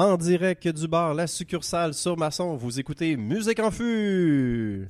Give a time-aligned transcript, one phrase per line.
[0.00, 4.86] En direct du bar La Succursale sur Masson, vous écoutez Musique en Fût.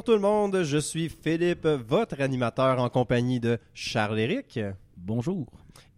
[0.00, 4.58] Bonjour tout le monde, je suis Philippe, votre animateur en compagnie de Charles-Éric
[4.96, 5.46] Bonjour.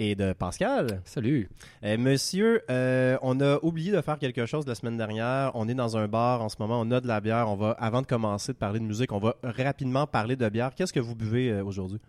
[0.01, 1.02] et de Pascal.
[1.05, 1.48] Salut.
[1.84, 5.52] Euh, monsieur, euh, on a oublié de faire quelque chose la semaine dernière.
[5.55, 7.48] On est dans un bar en ce moment, on a de la bière.
[7.48, 10.74] On va, avant de commencer de parler de musique, on va rapidement parler de bière.
[10.74, 12.01] Qu'est-ce que vous buvez euh, aujourd'hui?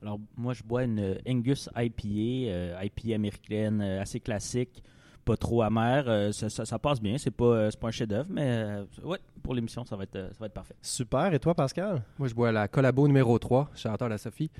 [0.00, 4.82] Alors, moi, je bois une Angus IPA, euh, IPA américaine euh, assez classique,
[5.24, 6.04] pas trop amère.
[6.08, 7.16] Euh, ça, ça- ça passe bien.
[7.18, 10.12] C'est pas, euh, c'est pas un chef-d'œuvre, mais euh, ouais, pour l'émission, ça, va être,
[10.32, 10.74] ça va être parfait.
[10.82, 12.02] Super, et toi Pascal?
[12.18, 14.50] Moi, je bois la collabo numéro 3, chanteur la Sophie.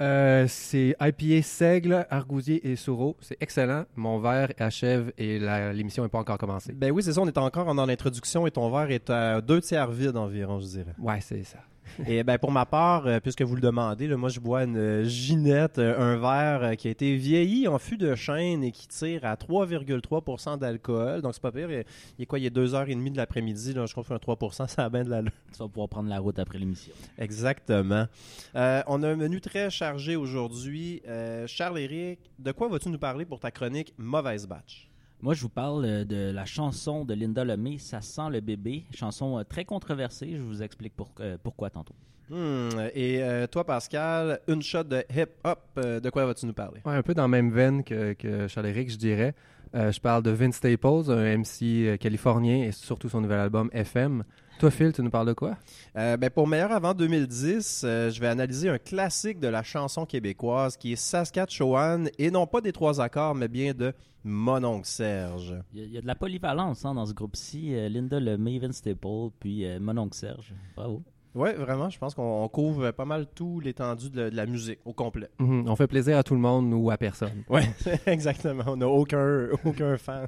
[0.00, 3.16] Euh, c'est IPA Seigle, Argousier et Soureau.
[3.20, 3.84] C'est excellent.
[3.96, 6.72] Mon verre achève et la- l'émission n'est pas encore commencée.
[6.72, 9.60] Ben oui, c'est ça, on est encore en l'introduction et ton verre est à deux
[9.60, 10.94] tiers vide environ, je dirais.
[10.98, 11.58] Ouais, c'est ça.
[12.06, 15.04] Et ben pour ma part, euh, puisque vous le demandez, là, moi je bois une
[15.04, 18.88] Ginette, euh, un verre euh, qui a été vieilli en fût de chêne et qui
[18.88, 21.22] tire à 3,3% d'alcool.
[21.22, 21.70] Donc c'est pas pire.
[21.70, 25.04] Il est quoi, il est 2h30 de l'après-midi, je trouve qu'un 3%, ça a bien
[25.04, 26.92] de la Tu vas pouvoir prendre la route après l'émission.
[27.18, 28.06] Exactement.
[28.54, 31.02] Euh, on a un menu très chargé aujourd'hui.
[31.06, 34.89] Euh, Charles-Éric, de quoi vas-tu nous parler pour ta chronique Mauvaise Batch?
[35.22, 38.84] Moi, je vous parle euh, de la chanson de Linda Lemay, Ça sent le bébé.
[38.94, 40.30] Chanson euh, très controversée.
[40.36, 41.94] Je vous explique pour- euh, pourquoi tantôt.
[42.30, 46.80] Hmm, Et euh, toi, Pascal, une shot de hip-hop, euh, de quoi vas-tu nous parler?
[46.86, 49.34] Ouais, un peu dans la même veine que, que Charles-Éric, je dirais.
[49.74, 54.24] Euh, je parle de Vince Staples, un MC californien et surtout son nouvel album FM.
[54.60, 55.56] Toi, Phil, tu nous parles de quoi?
[55.96, 60.04] Euh, ben, pour Meilleur avant 2010, euh, je vais analyser un classique de la chanson
[60.04, 64.86] québécoise qui est Saskatchewan, et non pas des trois accords, mais bien de Mon oncle
[64.86, 65.54] Serge.
[65.72, 67.74] Il y, a, il y a de la polyvalence hein, dans ce groupe-ci.
[67.74, 70.52] Euh, Linda Lemay, Vince Staple, puis euh, mon oncle Serge.
[70.76, 71.02] Bravo.
[71.34, 74.80] Ouais, vraiment, je pense qu'on on couvre pas mal tout l'étendue de, de la musique
[74.84, 75.28] au complet.
[75.38, 77.44] Mhm, On fait plaisir à tout le monde ou à personne.
[77.48, 77.70] Ouais,
[78.06, 78.64] exactement.
[78.66, 80.26] On n'a aucun, aucun fan.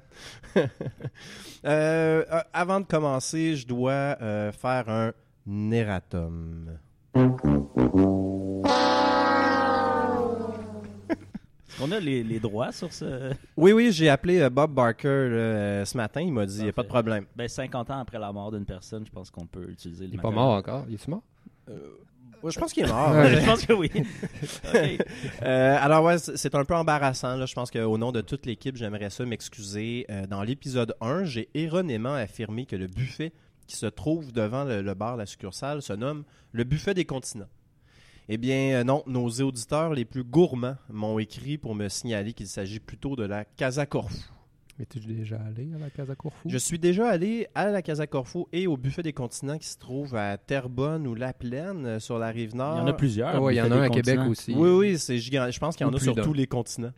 [1.64, 5.12] Euh, avant de commencer, je dois euh, faire un
[5.70, 6.70] erratum.
[11.82, 13.32] Qu'on a les, les droits sur ce...
[13.56, 16.20] Oui, oui, j'ai appelé euh, Bob Barker là, euh, ce matin.
[16.20, 17.26] Il m'a dit, il n'y a pas de problème.
[17.34, 20.14] Ben, 50 ans après la mort d'une personne, je pense qu'on peut utiliser le Il
[20.14, 20.84] est pas mort encore.
[20.88, 21.22] Il est mort?
[22.42, 23.10] Ouais, je pense qu'il est mort.
[23.14, 23.40] Ouais.
[23.40, 23.90] je pense que oui.
[25.42, 27.36] Euh, alors ouais, c'est c'est un peu embarrassant.
[27.36, 27.46] Là.
[27.46, 30.06] Je pense qu'au nom de toute l'équipe, j'aimerais ça m'excuser.
[30.10, 33.32] Euh, dans l'épisode 1, j'ai erronément affirmé que le buffet
[33.66, 37.48] qui se trouve devant le, le bar La Succursale se nomme le buffet des continents.
[38.28, 42.46] Eh bien euh, non, nos auditeurs les plus gourmands m'ont écrit pour me signaler qu'il
[42.46, 44.16] s'agit plutôt de la Casa Corfou.
[44.80, 46.48] Es-tu déjà allé à la Casa Corfou?
[46.48, 49.78] Je suis déjà allé à la Casa Corfou et au buffet des continents qui se
[49.78, 52.76] trouve à Terrebonne ou La Plaine euh, sur la rive nord.
[52.76, 53.28] Il y en a plusieurs.
[53.28, 54.54] Ah ouais, il y en a à Québec aussi.
[54.54, 55.50] Oui, oui, c'est gigant.
[55.50, 56.92] Je pense qu'il y en Ou a sur tous les continents.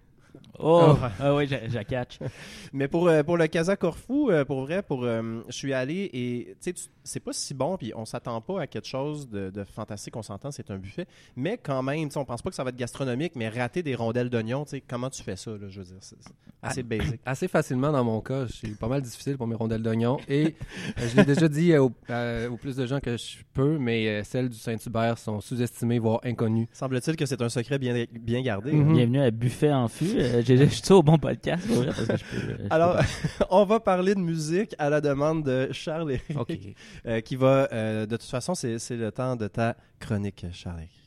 [0.58, 1.12] Oh, Ah.
[1.20, 2.18] ah oui, j'ai j'ai catch.
[2.72, 6.10] Mais pour, euh, pour le Casa Corfou, euh, pour vrai, pour, euh, je suis allé
[6.12, 9.50] et tu sais, c'est pas si bon, puis on s'attend pas à quelque chose de,
[9.50, 11.06] de fantastique, on s'entend, c'est un buffet.
[11.36, 13.82] Mais quand même, tu sais, on pense pas que ça va être gastronomique, mais rater
[13.82, 16.16] des rondelles d'oignon, tu sais, comment tu fais ça, là, je veux dire, c'est
[16.62, 17.20] assez basic.
[17.26, 18.46] Assez facilement dans mon cas.
[18.48, 20.18] C'est pas mal difficile pour mes rondelles d'oignon.
[20.28, 20.54] Et
[20.98, 23.76] euh, je l'ai déjà dit euh, au, euh, au plus de gens que je peux,
[23.78, 26.68] mais euh, celles du Saint-Hubert sont sous-estimées, voire inconnues.
[26.72, 28.72] Semble-t-il que c'est un secret bien, bien gardé.
[28.72, 28.92] Hein.
[28.92, 30.18] Bienvenue à Buffet en fût.
[30.24, 32.36] Euh, j'ai- Je suis au bon podcast, pour vrai, parce que je peux.
[32.52, 32.96] euh, je Alors,
[33.50, 36.58] on va parler de musique à la demande de Charles Éric, OK.
[37.06, 40.80] euh, qui va, euh, de toute façon, c'est c'est le temps de ta chronique, Charles
[40.80, 41.00] Éric.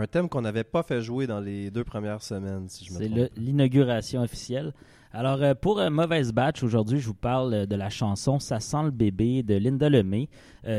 [0.00, 2.98] Un thème qu'on n'avait pas fait jouer dans les deux premières semaines, si je me
[2.98, 3.18] C'est trompe.
[3.18, 4.72] le- l'inauguration officielle.
[5.12, 8.60] Alors, euh, pour euh, Mauvaise Batch, aujourd'hui, je vous parle euh, de la chanson Ça
[8.60, 10.28] sent le bébé de Linda Lemay.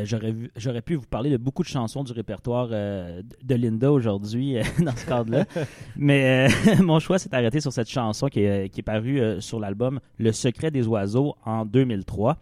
[0.06, 5.06] J'aurais pu vous parler de beaucoup de chansons du répertoire de Linda aujourd'hui dans ce
[5.06, 5.46] cadre-là.
[5.98, 6.48] Mais
[6.82, 10.32] mon choix s'est arrêté sur cette chanson qui est, qui est parue sur l'album Le
[10.32, 12.38] secret des oiseaux en 2003.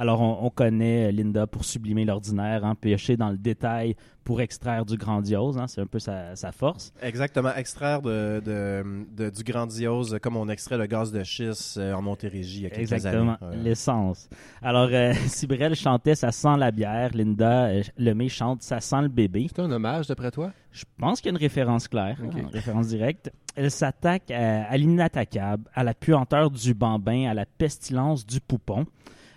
[0.00, 4.86] Alors, on, on connaît Linda pour sublimer l'ordinaire, hein, piocher dans le détail pour extraire
[4.86, 5.58] du grandiose.
[5.58, 6.94] hein, c'est un peu sa, sa force.
[7.02, 11.92] Exactement, extraire de, de- de- du grandiose comme on extrait le gaz de schiste euh,
[11.92, 13.56] en Montérégie il y a quelques Exactement, années.
[13.62, 14.30] L'essence.
[14.62, 19.02] Alors, euh, si Brel chantait Ça sent la bière, Linda euh, Lemay chante Ça sent
[19.02, 19.48] le bébé.
[19.54, 20.50] C'est un hommage, d'après toi?
[20.72, 23.30] Je pense qu'il y a une référence claire, hein, une référence directe.
[23.54, 28.86] Elle s'attaque à, à l'inattaquable, à la puanteur du bambin, à la pestilence du poupon.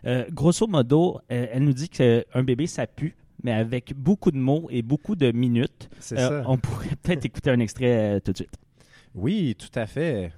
[0.05, 4.37] Euh, grosso modo, euh, elle nous dit qu'un bébé, ça pue, mais avec beaucoup de
[4.37, 5.89] mots et beaucoup de minutes.
[5.99, 6.49] C'est Euh, ça.
[6.49, 8.55] on pourrait peut-être écouter un extrait tout de suite.
[9.15, 10.31] Oui, tout à fait.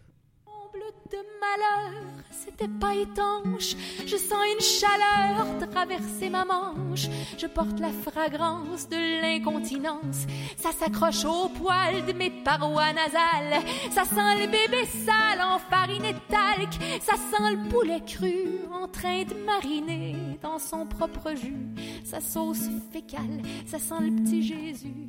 [1.12, 3.76] De malheur, c'était pas étanche.
[4.08, 7.08] Je sens une chaleur traverser ma manche.
[7.38, 10.26] Je porte la fragrance de l'incontinence.
[10.58, 13.62] Ça s'accroche au poil de mes parois nasales.
[13.92, 16.74] Ça sent le bébé sale en farine et talc.
[17.02, 21.68] Ça sent le poulet cru en train de mariner dans son propre jus.
[22.04, 25.08] Sa sauce fécale, ça sent le petit Jésus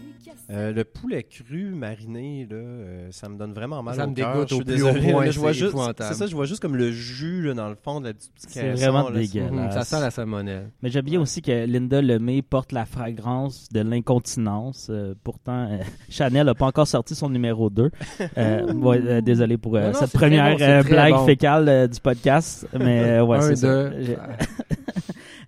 [0.51, 4.15] Euh, le poulet cru mariné, là, euh, ça me donne vraiment mal Ça au me
[4.15, 4.33] cœur.
[4.33, 6.27] dégoûte Je suis au plus désolé, haut point, là, je vois c'est juste, c'est ça,
[6.27, 9.09] je vois juste comme le jus là, dans le fond de la petite C'est vraiment
[9.11, 9.51] là, dégueulasse.
[9.53, 10.71] Mhm, ça sent la salmonelle.
[10.83, 14.89] Mais j'aime bien aussi que Linda Lemay porte la fragrance de l'incontinence.
[14.91, 15.79] Euh, pourtant, euh,
[16.09, 17.91] Chanel n'a pas encore sorti son numéro 2.
[18.39, 21.27] Euh, ouais, euh, désolé pour euh, Non, non, cette première bon, euh, blague bon.
[21.27, 22.67] fécale euh, du podcast.
[22.79, 23.93] Mais euh, ouais, un, deux.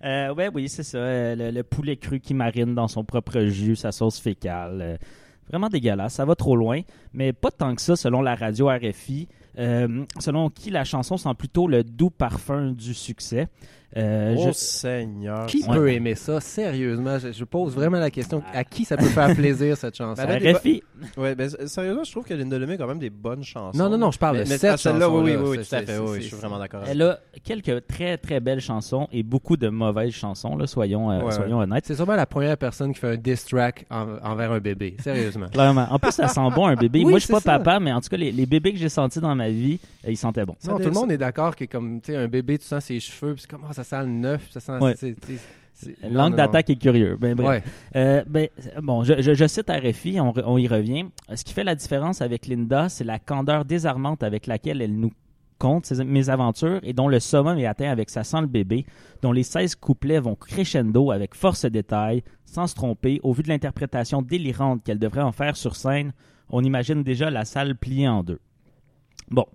[0.03, 0.97] Euh, ouais, oui, c'est ça.
[0.97, 4.79] euh, le, le poulet cru qui marine dans son propre jus, sa sauce fécale.
[4.81, 4.97] euh,
[5.49, 6.13] vraiment dégueulasse.
[6.13, 6.81] Ça va trop loin.
[7.13, 9.27] Mais pas tant que ça, selon la radio RFI.
[9.57, 13.47] euh, selon qui la chanson sent plutôt le doux parfum du succès.
[13.97, 15.47] Euh, Oh je- Seigneur.
[15.47, 15.75] Qui Ouais.
[15.75, 16.39] peut aimer ça?
[16.39, 18.43] Sérieusement, je, je pose vraiment la question.
[18.53, 20.21] À qui ça peut faire plaisir, cette chanson?
[20.25, 20.83] Ben, là, RFI,
[21.17, 23.77] Ouais, ben, sérieusement, je trouve que Linda Lemay a quand même des bonnes chansons.
[23.77, 25.49] Non, non, non, je parle mais, de mais cette ah, celle-là, oui, oui, chanson-là.
[25.49, 26.81] oui, tout à fait, oui, je suis vraiment d'accord.
[26.81, 31.09] avec Elle a quelques très très belles chansons et beaucoup de mauvaises chansons, là, soyons,
[31.11, 31.85] euh, Ouais, soyons honnêtes.
[31.87, 34.97] C'est sûrement la première personne qui fait un diss track en- envers un bébé.
[35.01, 35.47] Sérieusement.
[35.51, 35.87] Clairement.
[35.89, 36.99] En plus, ça sent bon un bébé.
[36.99, 37.57] Oui, Moi, je suis pas ça.
[37.57, 40.11] papa, mais en tout cas, les, les bébés que j'ai sentis dans ma vie, euh,
[40.11, 40.55] ils sentaient bon.
[40.67, 42.99] Non, tout le monde est d'accord que comme tu sais un bébé, tu sens ses
[42.99, 44.77] cheveux, puis comme Ah, ça sent le neuf, ça sent.
[44.79, 44.93] Ouais.
[44.97, 45.39] c'est- c'est-
[45.73, 47.17] c'est- non, Langue non, d'attaque est curieux.
[47.19, 47.47] Ben, bref.
[47.47, 47.71] Ouais.
[47.95, 48.47] Euh, ben,
[48.81, 51.05] bon, je, je, je cite RFI, on, y revient.
[51.33, 55.11] Ce qui fait la différence avec Linda, c'est la candeur désarmante avec laquelle elle nous
[55.57, 58.85] conte ses mésaventures et dont le summum est atteint avec sa sent le bébé,
[59.21, 63.43] dont les 16 couplets vont crescendo avec force de détail, sans se tromper, au vu
[63.43, 66.13] de l'interprétation délirante qu'elle devrait en faire sur scène,
[66.49, 68.39] on imagine déjà la salle pliée en deux.
[69.31, 69.45] Bon.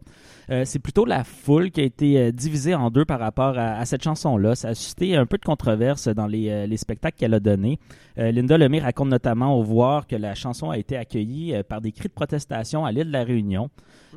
[0.50, 3.84] Euh, c'est plutôt la foule qui a été euh, divisée en deux par rapport à,
[3.86, 4.54] cette chanson-là.
[4.54, 7.78] Ça a suscité un peu de controverse dans les, euh, les spectacles qu'elle a donnés.
[8.16, 12.08] Linda Lemay raconte notamment au voir que la chanson a été accueillie par des cris
[12.08, 13.70] de protestation à l'île de la Réunion.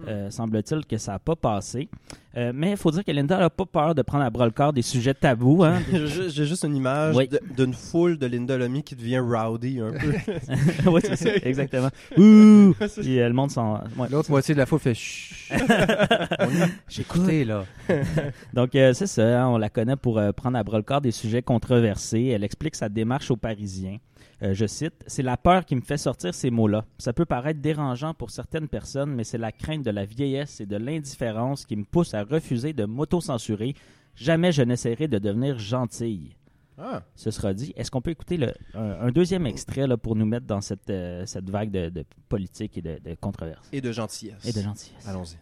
[0.08, 1.90] Euh, Semble-t-il que ça n'a pas passé.
[2.36, 4.52] Euh, mais il faut dire que Linda n'a pas peur de prendre à bras le
[4.52, 5.64] corps des sujets tabous.
[5.64, 5.80] Hein.
[5.92, 7.28] J'ai ju- J'ai juste une image Oui.
[7.56, 10.14] d'une foule de Linda Lemay qui devient rowdy un peu.
[10.92, 11.90] oui, c'est ça, exactement.
[12.18, 12.76] Ouh!
[12.98, 13.76] Puis euh, le monde s'en...
[13.98, 14.08] ouais.
[14.12, 14.94] L'autre moitié de la foule fait
[17.00, 17.66] écouté là.
[18.54, 21.02] Donc, euh, c'est ça, hein, on la connaît pour euh, prendre à bras le corps
[21.02, 22.26] des sujets controversés.
[22.26, 23.98] Elle explique sa démarche aux Parisiens.
[24.44, 26.86] Euh, je cite C'est la peur qui me fait sortir ces mots-là.
[27.00, 30.66] Ça peut paraître dérangeant pour certaines personnes, mais c'est la crainte de la vieillesse et
[30.66, 33.74] de l'indifférence qui me pousse à refuser de m'auto-censurer.
[34.16, 36.36] Jamais je n'essaierai de devenir gentille.
[36.80, 37.74] Ah, Ce sera dit.
[37.76, 40.90] Est-ce qu'on peut écouter le- un, un deuxième extrait là, pour nous mettre dans cette,
[40.92, 44.46] euh, cette vague de, de politique et de, de controverses et de gentillesse.
[44.46, 45.38] et de gentillesse Allons-y.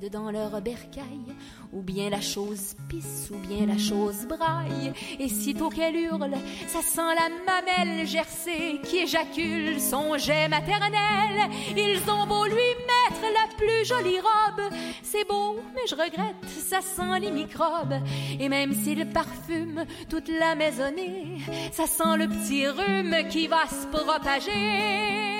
[0.00, 1.34] Dedans leur bercaille,
[1.72, 4.92] ou bien la chose pisse, ou bien la chose braille.
[5.18, 6.34] Et sitôt qu'elle hurle,
[6.66, 11.50] ça sent la mamelle gercée qui éjacule son jet maternel.
[11.76, 14.72] Ils ont beau lui mettre la plus jolie robe,
[15.02, 17.94] c'est beau, mais je regrette, ça sent les microbes.
[18.38, 21.38] Et même s'il parfume toute la maisonnée,
[21.72, 25.36] ça sent le petit rhume qui va se propager.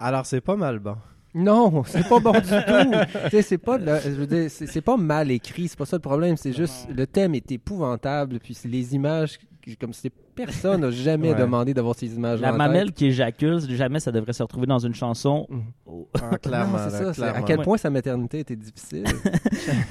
[0.00, 0.96] Alors, c'est pas mal bon.
[1.34, 3.18] Non, c'est pas bon du tout.
[3.24, 5.84] Tu sais, c'est pas, la- je veux dire, c'est c'est pas mal écrit, c'est pas
[5.86, 6.36] ça le problème.
[6.36, 9.38] C'est juste le thème est épouvantable, puis c'est les images,
[9.80, 11.38] comme si personne n'a jamais Ouais.
[11.38, 12.40] demandé d'avoir ces images.
[12.40, 15.46] La mamelle qui éjacule, jamais ça devrait se retrouver dans une chanson.
[15.48, 15.62] Mhm.
[15.86, 16.08] Oh.
[16.20, 16.78] Ah, clairement.
[16.90, 17.30] c'est là, ça.
[17.32, 17.64] À quel Ouais.
[17.64, 19.04] point sa maternité était difficile.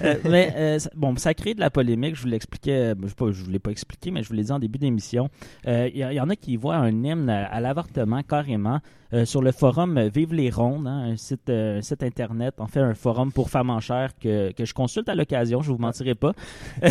[0.04, 2.16] Euh, mais euh, bon, ça crée de la polémique.
[2.16, 4.52] Je vous l'expliquais, euh, je ne vous l'ai pas expliqué, mais je vous l'ai dit
[4.52, 5.30] en début d'émission.
[5.68, 8.80] Euh, Il y, en a qui voient un hymne à, à l'avortement carrément
[9.14, 12.68] euh, sur le forum Vive les rondes, hein, un site, euh, un site internet, en
[12.68, 15.62] fait un forum pour femmes en chair que, que je consulte à l'occasion.
[15.62, 16.34] Je vous mentirai pas.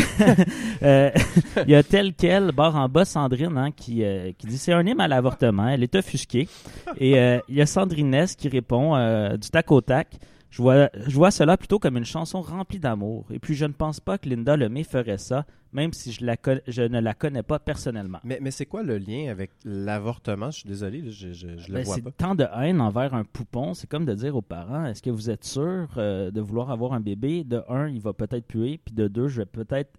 [0.82, 1.10] Euh,
[1.66, 4.72] Il y a tel quel barre en bas Sandrine hein, qui, euh, qui dit c'est
[4.72, 5.68] un hymne à l'avortement.
[5.68, 6.48] Elle est offusquée.
[6.98, 10.16] Et euh, il y a Sandrine Ness qui répond euh, du tac au tac.
[10.50, 13.24] Je vois, je vois cela plutôt comme une chanson remplie d'amour.
[13.30, 16.36] Et puis je ne pense pas que Linda Lemay ferait ça, même si je, la
[16.68, 18.18] je ne la connais pas personnellement.
[18.22, 20.50] Mais, mais c'est quoi le lien avec l'avortement?
[20.50, 22.10] Je suis désolé, je, je, je le Ben, vois c'est pas.
[22.10, 25.30] tant de haine envers un poupon, c'est comme de dire aux parents est-ce que vous
[25.30, 27.44] êtes sûr euh, de vouloir avoir un bébé?
[27.44, 29.90] De un, il va peut-être puer, puis de deux, je vais peut-être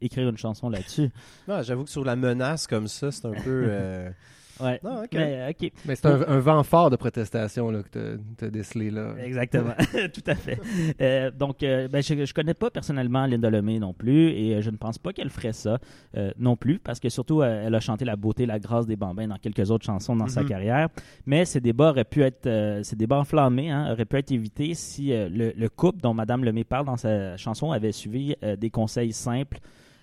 [0.00, 1.10] écrire une chanson là-dessus.
[1.48, 3.66] Non, j'avoue que sur la menace comme ça, c'est un peu...
[3.68, 4.10] euh,
[4.60, 4.80] Ouais.
[4.82, 5.10] Non, ok.
[5.12, 5.70] Mais, ok.
[5.86, 9.14] Mais c'est un, un vent fort de protestation là, que tu as décelé là.
[9.22, 9.70] Exactement,
[10.12, 10.58] tout à fait.
[11.00, 14.60] Euh, donc, euh, ben, je ne connais pas personnellement Linda Lemay non plus et euh,
[14.60, 15.78] je ne pense pas qu'elle ferait ça
[16.16, 18.96] euh, non plus parce que surtout, euh, elle a chanté La beauté, la grâce des
[18.96, 20.48] bambins dans quelques autres chansons dans sa Mhm.
[20.48, 20.88] carrière.
[21.24, 24.74] Mais ces débats auraient pu être, euh, ces débats enflammés hein, auraient pu être évités
[24.74, 28.56] si euh, le, le couple dont Madame Lemay parle dans sa chanson avait suivi euh,
[28.56, 29.58] des conseils simples.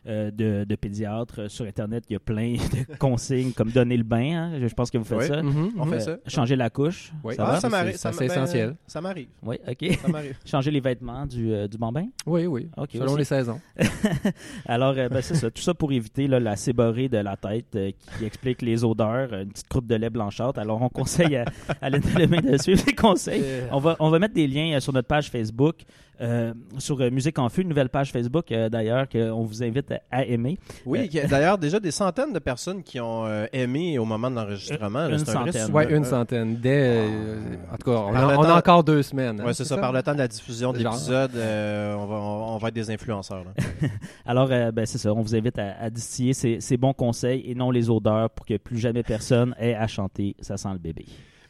[0.07, 2.53] Euh, de, de pédiatres Euh, sur internet il y a plein
[2.89, 4.59] de consignes comme donner le bain hein.
[4.61, 5.27] je, je pense que vous faites Oui.
[5.27, 5.91] ça Mhm, On mhm.
[5.93, 6.29] fait Euh, ça.
[6.29, 7.35] changer la couche Oui.
[7.35, 7.91] ça ah, va ça m'arrive.
[7.93, 8.75] C'est- ça c'est m- ben, essentiel.
[8.87, 9.27] Ça m'arrive.
[9.43, 10.37] oui ok Ça m'arrive.
[10.45, 12.05] changer les vêtements du, euh, du bambin?
[12.25, 12.69] Oui, oui.
[12.91, 13.17] Selon aussi.
[13.17, 13.59] les saisons.
[14.65, 15.49] Alors, euh, ben, c'est ça.
[15.51, 19.33] Tout ça pour éviter là, la séborrhée de la tête euh, qui explique les odeurs,
[19.33, 20.59] une petite croûte de lait blanchâtre.
[20.59, 21.45] Alors, on conseille à,
[21.81, 23.43] à de suivre les conseils.
[23.71, 25.77] On va, on va mettre des liens euh, sur notre page Facebook,
[26.21, 29.91] euh, sur euh, Musique en Feu, une nouvelle page Facebook euh, d'ailleurs qu'on vous invite
[29.91, 30.57] à, à aimer.
[30.85, 34.05] Oui, il y a d'ailleurs déjà des centaines de personnes qui ont euh, aimé au
[34.05, 35.07] moment de l'enregistrement.
[35.07, 35.53] Une un centaine.
[35.53, 35.71] succès.
[35.73, 36.55] Oui, une centaine.
[36.57, 37.37] Dès, euh,
[37.71, 39.39] en tout cas, on, a, on encore deux semaines.
[39.41, 39.77] hein, Ouais, c'est ça.
[39.77, 42.73] Par le temps de la diffusion de l'épisode, euh, on, va, on, on va être
[42.75, 43.43] des influenceurs.
[43.43, 43.87] là.
[44.25, 45.13] Alors, euh, ben, c'est ça.
[45.13, 48.45] On vous invite à, à distiller ces, ces bons conseils et non les odeurs pour
[48.45, 51.05] que plus jamais personne ait à chanter Ça sent le bébé.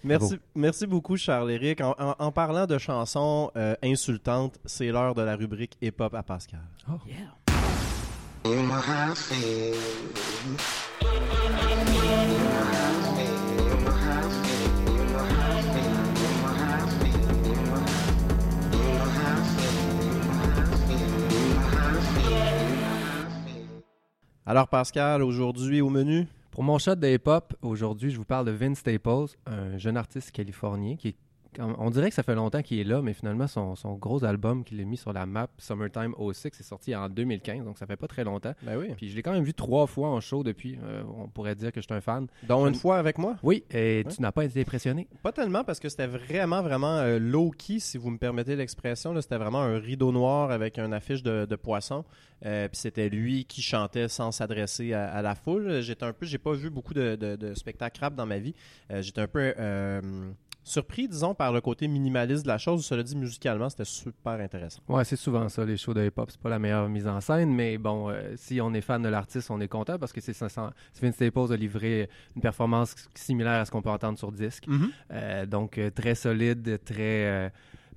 [0.05, 1.81] Merci, merci beaucoup, Charles-Éric.
[1.81, 6.23] En, en- en parlant de chansons euh, insultantes, c'est l'heure de la rubrique hip-hop à
[6.23, 6.61] Pascal.
[7.07, 7.33] Yeah.
[24.45, 28.51] Alors, Pascal, aujourd'hui au menu, Pour mon shot de hip-hop, aujourd'hui, je vous parle de
[28.51, 31.15] Vince Staples, un jeune artiste californien qui est
[31.59, 34.63] on dirait que ça fait longtemps qu'il est là, mais finalement, son, son gros album
[34.63, 37.95] qu'il a mis sur la map, Summertime 06, est sorti en 2015, donc ça fait
[37.95, 38.53] pas très longtemps.
[38.63, 38.93] ben oui.
[38.97, 40.77] Puis je l'ai quand même vu trois fois en show depuis.
[40.83, 42.27] Euh, on pourrait dire que je suis un fan.
[42.47, 43.35] Dont une fois avec moi?
[43.43, 44.11] Oui, et Ouais.
[44.13, 45.07] tu n'as pas été impressionné?
[45.23, 49.19] Pas tellement parce que c'était vraiment, vraiment euh, low-key, si vous me permettez l'expression.
[49.21, 52.03] C'était vraiment un rideau noir avec une affiche de, de poisson.
[52.45, 55.81] Euh, Puis c'était lui qui chantait sans s'adresser à, à la foule.
[55.81, 58.53] J'étais un peu, j'ai pas vu beaucoup de, de- de spectacles rap dans ma vie.
[58.99, 59.53] J'étais un peu
[60.65, 62.83] surpris, disons, par le côté minimaliste de la chose.
[62.85, 64.81] Cela dit, musicalement, c'était super intéressant.
[64.89, 66.29] Ouais, c'est souvent ça, les shows de hip-hop.
[66.31, 69.07] C'est pas la meilleure mise en scène, mais bon, euh, si on est fan de
[69.09, 73.65] l'artiste, on est content parce que c'est Vince Staples a livré une performance similaire à
[73.65, 74.65] ce qu'on peut entendre sur disque.
[75.11, 77.49] Euh, donc, euh, très solide, très, euh,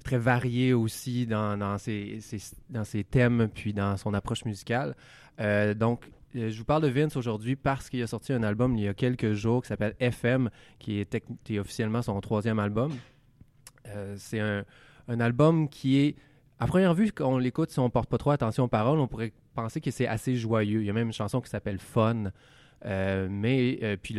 [0.04, 4.94] très varié aussi dans, dans, ses, ses- dans ses thèmes puis dans son approche musicale.
[5.40, 8.84] Euh, donc, je vous parle de Vince aujourd'hui parce qu'il a sorti un album il
[8.84, 12.92] y a quelques jours qui s'appelle FM, qui est, officiellement son troisième album.
[13.86, 14.64] Euh, c'est un,
[15.08, 16.16] un album qui est,
[16.60, 19.08] à première vue, quand on l'écoute, si on porte pas trop attention aux paroles, on
[19.08, 20.80] pourrait penser que c'est assez joyeux.
[20.80, 22.30] Il y a même une chanson qui s'appelle Fun.
[22.84, 24.16] Euh, mais euh, puis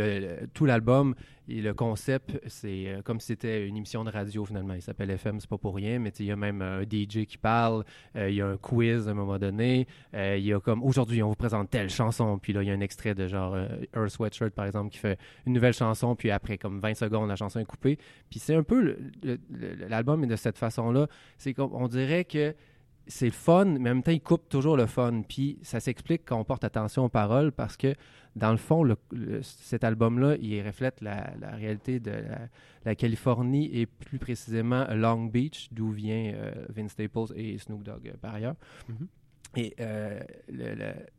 [0.53, 1.15] tout l'album
[1.47, 4.75] le concept, c'est euh, comme si c'était une émission de radio finalement.
[4.75, 7.39] Il s'appelle FM, c'est pas pour rien, mais il y a même un DJ qui
[7.39, 7.83] parle,
[8.15, 11.29] il y a un quiz à un moment donné, il y a comme aujourd'hui on
[11.29, 13.57] vous présente telle chanson, puis là il y a un extrait de genre
[13.95, 17.35] Earth Sweatshirt par exemple qui fait une nouvelle chanson, puis après comme 20 secondes la
[17.35, 17.97] chanson est coupée.
[18.29, 18.95] Puis c'est un peu
[19.89, 21.07] l'album est de cette façon-là,
[21.39, 22.53] c'est comme on dirait que
[23.09, 25.23] c'est le fun, mais en même temps, il coupe toujours le fun.
[25.27, 27.93] Puis ça s'explique quand on porte attention aux paroles parce que,
[28.35, 32.39] dans le fond, le- le- cet album-là, il reflète la, la réalité de la,
[32.85, 38.07] la Californie et plus précisément Long Beach, d'où vient euh, Vince Staples et Snoop Dogg
[38.07, 38.55] euh, par ailleurs.
[38.87, 39.07] Mhm.
[39.57, 40.19] Et euh,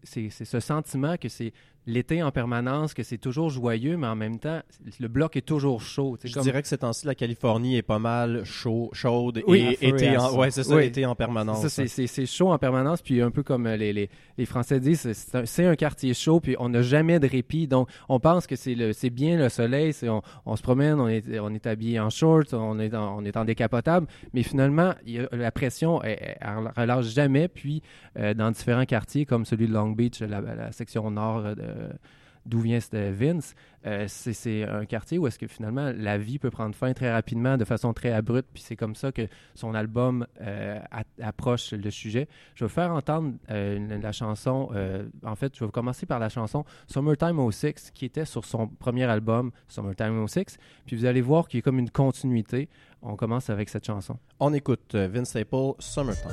[0.05, 1.53] c'est ce sentiment que c'est
[1.87, 4.61] l'été en permanence, que c'est toujours joyeux, mais en même temps,
[5.01, 6.17] le bloc est toujours chaud.
[6.23, 9.89] Je comme- dirais que ces temps-ci, la Californie est pas mal chaud, chaude Oui, et
[9.89, 10.85] été en, ouais, c'est ça, Oui.
[10.85, 11.67] été en permanence.
[11.69, 15.65] C'est- chaud en permanence, puis un peu comme euh, les, les, les Français disent, c'est-
[15.67, 17.67] un, quartier chaud, puis on n'a jamais de répit.
[17.67, 21.53] Donc, on pense que c'est bien le soleil, on, on se promène, on est, on
[21.55, 25.19] est habillé en shorts, on est en, on est en décapotable, mais finalement, il y
[25.21, 27.49] a- la pression, elle, elle relâche jamais.
[27.49, 27.83] Puis,
[28.19, 31.63] euh, dans différents quartiers, comme celui de Long Beach, la, la section nord euh, de,
[32.47, 33.55] d'où vient Vince,
[33.87, 37.57] euh, c'est un quartier où est-ce que finalement la vie peut prendre fin très rapidement,
[37.57, 40.79] de façon très abrupte, puis c'est comme ça que son album euh,
[41.23, 42.29] approche le sujet.
[42.55, 44.71] Je vais vous faire entendre euh, la chanson,
[45.25, 49.05] en fait, je vais commencer par la chanson Summertime 06, qui était sur son premier
[49.05, 52.69] album, Summertime 06, puis vous allez voir qu'il y a comme une continuité.
[53.03, 54.19] On commence avec cette chanson.
[54.41, 56.31] On écoute Vince Staple, Summertime.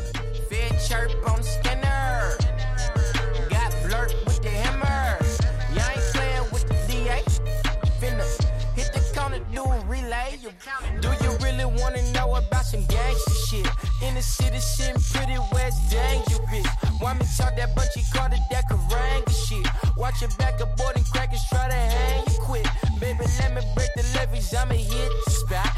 [14.00, 16.68] In the city, sitting pretty west, dangerous.
[17.00, 19.66] Why me talk that bunch, he called it that Karanga shit.
[19.98, 22.68] Watch your back, aboard and crackers try to hang you quick.
[23.00, 25.70] Baby, let me break the leverage, I'ma hit the spot.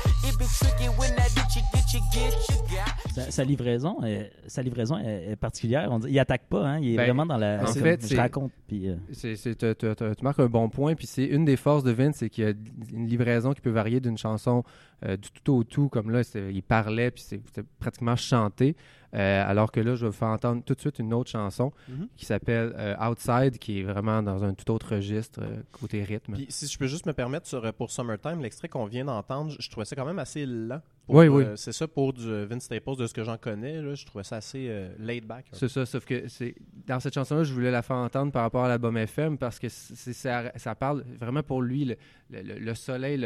[3.29, 5.89] Sa, livraison, est, sa livraison est, particulière.
[5.91, 6.79] On dit, il attaque pas, hein?
[6.79, 7.63] il est ben, vraiment dans la.
[7.63, 8.51] En fait, je raconte.
[8.67, 8.95] Puis, euh...
[9.11, 10.95] tu marques un bon point.
[10.95, 12.53] Puis c'est une des forces de Vince, c'est qu'il y a
[12.93, 14.63] une livraison qui peut varier d'une chanson
[15.05, 18.75] euh, du tout au tout, comme là, il parlait, puis c'était pratiquement chanté.
[19.15, 21.71] Euh, alors que là, je vais vous faire entendre tout de suite une autre chanson
[21.87, 22.09] mhm.
[22.15, 25.41] qui s'appelle euh, Outside, qui est vraiment dans un tout autre registre
[25.71, 26.33] côté rythme.
[26.33, 29.69] Puis, si je peux juste me permettre sur, pour Summertime, l'extrait qu'on vient d'entendre, je,
[29.69, 30.81] trouvais ça quand même assez lent.
[31.07, 31.43] oui, oui.
[31.55, 33.81] c'est ça pour du Vince Staples, de ce que j'en connais.
[33.81, 35.45] Là, je trouvais ça assez laid back.
[35.51, 36.55] C'est ça, sauf que c'est
[36.85, 39.69] dans cette chanson-là, je voulais la faire entendre par rapport à l'album FM parce que
[39.69, 43.17] ça, ça, parle vraiment pour lui, le, le soleil,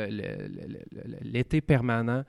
[1.22, 2.24] l'été permanent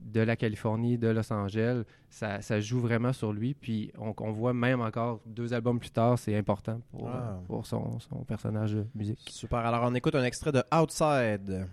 [0.00, 3.54] de la Californie, de Los Angeles, ça, ça joue vraiment sur lui.
[3.54, 7.40] Puis on, voit même encore deux albums plus tard, c'est important pour, ah.
[7.46, 9.20] pour son, son, personnage de musique.
[9.30, 9.58] Super.
[9.58, 11.66] Alors on écoute un extrait de Outside.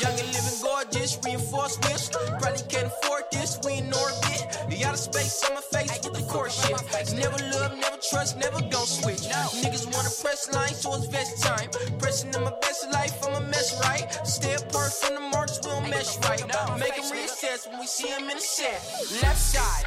[0.00, 2.08] Young and living gorgeous, reinforced wish.
[2.10, 4.42] Probably can't afford this, we in orbit.
[4.68, 6.72] The outer space on my face with the core shit.
[7.14, 9.24] Never love, never trust, never gon' switch.
[9.62, 11.68] Niggas wanna press lines towards vest time.
[11.98, 14.06] Pressing in my best life, I'm a mess right.
[14.26, 16.42] Stay apart from the marks, we don't mesh right.
[16.78, 18.80] Make them reassess when we see them in the set.
[19.22, 19.86] Left side.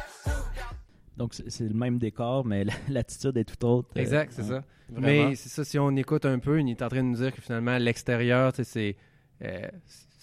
[1.16, 3.88] Donc, c'est le même décor, mais l'attitude est tout autre.
[3.96, 4.62] Exact, c'est ça.
[4.90, 7.34] Mais c'est ça, si on écoute un peu, il est en train de nous dire
[7.34, 8.96] que finalement, l'extérieur, c'est
[9.42, 9.68] euh,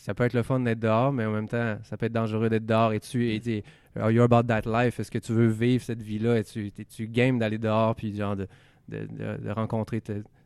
[0.07, 2.49] ça peut être le fun d'être dehors, mais en même temps, ça peut être dangereux
[2.49, 2.93] d'être dehors.
[2.93, 3.63] Et tu, et
[3.99, 4.99] are you about that life?
[4.99, 6.37] Est-ce que tu veux vivre cette vie-là?
[6.37, 8.47] Es-tu es-tu game d'aller dehors, puis genre de,
[8.87, 10.01] de, de, rencontrer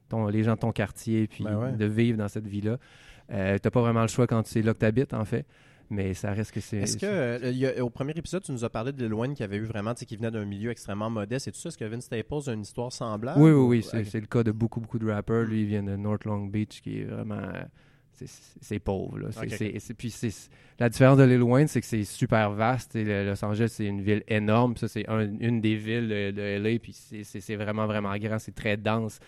[0.09, 2.77] ton, les gens de ton quartier, puis ben de vivre dans cette vie-là?
[3.31, 5.45] Euh, tu n'as pas vraiment le choix quand c'est là que tu habites, en fait.
[5.91, 6.77] Mais ça reste que c'est.
[6.77, 9.65] Est-ce que, euh, au premier épisode, tu nous as parlé de Loin qui avait eu
[9.65, 11.67] vraiment, tu sais, qui venait d'un milieu extrêmement modeste et tout ça.
[11.67, 13.39] Est-ce que Vince Staples a une histoire semblable?
[13.39, 14.03] Oui, oui, oui.
[14.05, 15.43] C'est le cas de beaucoup, beaucoup de rappers.
[15.43, 17.41] Lui, il vient de North Long Beach, qui est vraiment
[18.25, 19.19] c'est pauvre.
[19.19, 19.29] Là.
[19.97, 20.13] puis
[20.79, 22.95] la différence de l'île Wayne, c'est que c'est super vaste.
[22.95, 24.75] Et Los Angeles, c'est une ville énorme.
[24.77, 26.79] Ça, c'est une des villes de, de LA.
[26.79, 28.39] Puis c'est vraiment, vraiment grand.
[28.39, 29.19] C'est très dense.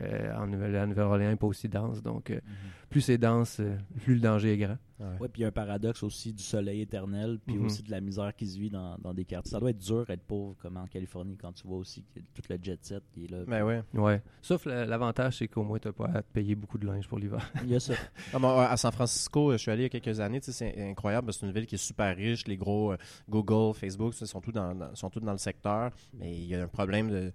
[0.00, 2.02] Euh, en Nouvelle-Orléans n'est pas aussi dense.
[2.02, 2.88] Donc, euh, mm-hmm.
[2.88, 4.78] plus c'est dense, euh, plus le danger est grand.
[5.20, 7.64] Oui, puis il y a un paradoxe aussi du soleil éternel, puis mm-hmm.
[7.64, 9.50] aussi de la misère qui se vit dans, dans, des quartiers.
[9.50, 12.58] Ça doit être dur être pauvre, comme en Californie, quand tu vois aussi tout le
[12.62, 13.38] jet set qui est là.
[13.46, 14.00] Mais ben oui.
[14.00, 14.22] Ouais.
[14.40, 17.18] Sauf l'avantage, c'est qu'au moins, tu n'as pas à te payer beaucoup de linge pour
[17.18, 17.50] l'hiver.
[17.62, 17.94] Il y a ça.
[18.44, 20.40] Ah, à San Francisco, je suis allé il y a quelques années.
[20.42, 21.32] C'est incroyable.
[21.32, 22.46] C'est une ville qui est super riche.
[22.46, 22.94] Les gros
[23.28, 25.90] Google, Facebook, sont tous dans, sont tous dans le secteur.
[26.14, 27.32] Mais il y a un problème de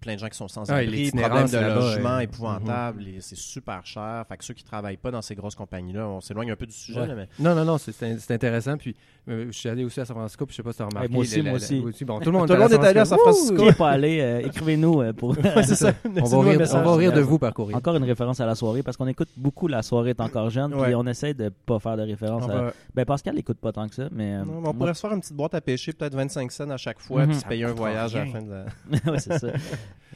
[0.00, 3.02] plein de gens qui sont sans abri, problème de logement épouvantable.
[3.02, 3.20] Mm-hmm.
[3.20, 4.24] C'est super cher.
[4.28, 6.72] Fait que ceux qui travaillent pas dans ces grosses compagnies-là, on s'éloigne un peu du
[6.72, 7.09] sujet.
[7.14, 7.28] Mais...
[7.38, 8.76] Non, non, non, c'est intéressant.
[8.76, 8.94] Puis
[9.28, 10.86] euh, je suis allé aussi à San Francisco, puis je sais pas si tu as
[10.86, 11.08] remarqué.
[11.08, 12.04] moi aussi, moi aussi.
[12.04, 13.56] Bon, tout le monde, est allé à San Francisco.
[13.56, 15.34] Qui n'est pas allé, euh, écrivez-nous euh, pour.
[15.64, 15.92] c'est ça.
[16.04, 17.76] on va rire, on va rire de vous par courrier.
[17.76, 20.72] Encore une référence à la soirée, parce qu'on écoute beaucoup La soirée est encore jeune,
[20.72, 22.72] puis on essaie de pas faire de référence à.
[22.94, 24.38] Ben, Pascal n'écoute pas tant que ça, mais.
[24.64, 27.26] on pourrait se faire une petite boîte à pêcher, peut-être 25 cents à chaque fois,
[27.26, 29.12] puis se payer un voyage à la fin de la.
[29.12, 29.48] ouais, c'est ça.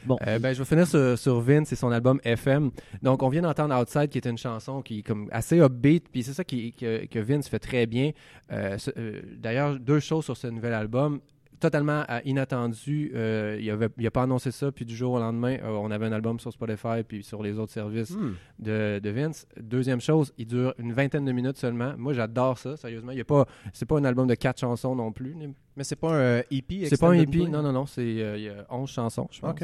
[0.07, 0.19] Bon.
[0.27, 2.71] Euh, ben, je vais finir sur, sur, Vince et son album FM.
[3.03, 6.23] Donc, on vient d'entendre Outside, qui est une chanson qui est comme assez upbeat, puis
[6.23, 8.12] c'est ça qui, que, que, Vince fait très bien.
[8.53, 11.21] Euh, euh, d'ailleurs, deux choses sur ce nouvel album
[11.61, 13.12] totalement inattendu.
[13.14, 16.38] Euh, il n'a pas annoncé ça, puis du jour au lendemain, on avait un album
[16.38, 18.35] sur Spotify puis sur les autres services hmm.
[18.59, 19.47] de, de, Vince.
[19.59, 21.95] Deuxième chose, il dure une vingtaine de minutes seulement.
[21.97, 23.12] Moi, j'adore ça, sérieusement.
[23.12, 25.35] Il y a pas, c'est pas un album de quatre chansons non plus.
[25.77, 27.87] Mais c'est pas un EP C'est pas un EP, non, non, non.
[27.87, 29.59] C'est, il y a 11 chansons, je pense.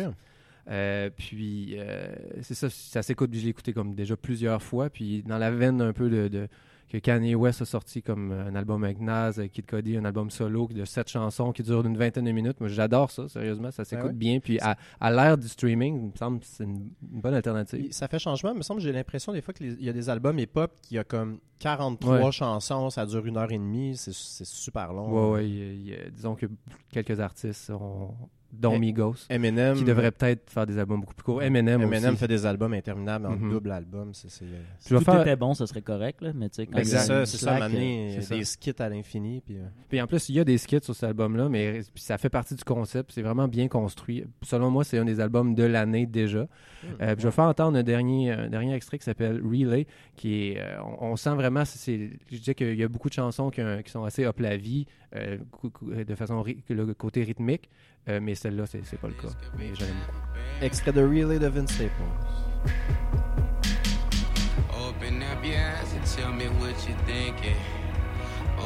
[0.70, 3.30] Euh, puis euh, c'est ça, ça s'écoute.
[3.34, 4.88] Je l'ai écouté comme déjà plusieurs fois.
[4.90, 6.48] Puis dans la veine un peu de,
[6.88, 10.30] que Kanye West a sorti comme un album avec Nas, avec Kid Cody, un album
[10.30, 12.58] solo de sept chansons qui dure une vingtaine de minutes.
[12.60, 14.12] Moi, j'adore ça, sérieusement, ça s'écoute ouais?
[14.12, 14.38] bien.
[14.40, 17.88] Puis à, à l'ère du streaming, il me semble que c'est une, une bonne alternative.
[17.92, 18.50] Ça fait changement.
[18.52, 21.04] Il me semble j'ai l'impression des fois qu'il y a des albums hip-hop qui a
[21.04, 22.32] comme 43 Ouais.
[22.32, 25.30] chansons, ça dure une heure et demie, c'est super long.
[25.30, 26.46] Ouais, ouais, il y a- il y a- disons que
[26.90, 28.14] quelques artistes, ont,
[28.52, 31.42] dont Eh, Migos, Eminem, qui devraient peut-être faire des albums beaucoup plus courts.
[31.42, 32.16] Eminem, Eminem aussi.
[32.20, 33.50] fait des albums interminables en Mhm.
[33.50, 34.10] double album.
[34.12, 36.66] C'est c'est, euh, Si tout faire- était bon, ce serait correct, là, mais tu sais,
[36.66, 39.40] quand c'est il y a ça, c'est ça, des skits à l'infini.
[39.44, 42.02] Puis, euh, Puis en plus, il y a des skits sur cet album-là, mais puis
[42.02, 43.12] ça fait partie du concept.
[43.12, 44.24] C'est vraiment bien construit.
[44.42, 46.40] Selon moi, c'est un des albums de l'année déjà.
[46.40, 49.86] Euh, puis je vais faire entendre un dernier, un dernier extrait qui s'appelle Relay,
[50.16, 53.14] qui est, euh, on, on sent vraiment, c'est- je disais qu'il y a beaucoup de
[53.14, 54.86] chansons qui, qui sont assez up la vie,
[55.16, 55.72] euh, cou-
[56.06, 57.68] de façon le côté rythmique,
[58.08, 59.28] euh, mais celle-là, c'est, c'est pas le cas.
[59.58, 59.96] Mais j'aime.
[60.62, 61.90] Extrait de Relay de Vince Staples.
[64.72, 67.56] Open up your eyes and tell me what you're thinking.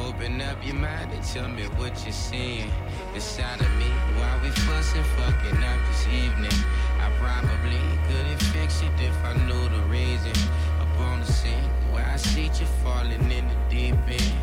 [0.07, 2.69] Open up your mind and tell me what you're seeing
[3.13, 3.89] inside of me.
[4.17, 6.59] While we fussing, fucking up this evening.
[6.99, 10.33] I probably couldn't fix it if I knew the reason.
[10.81, 14.33] Up on the scene where I see you falling in the deep end.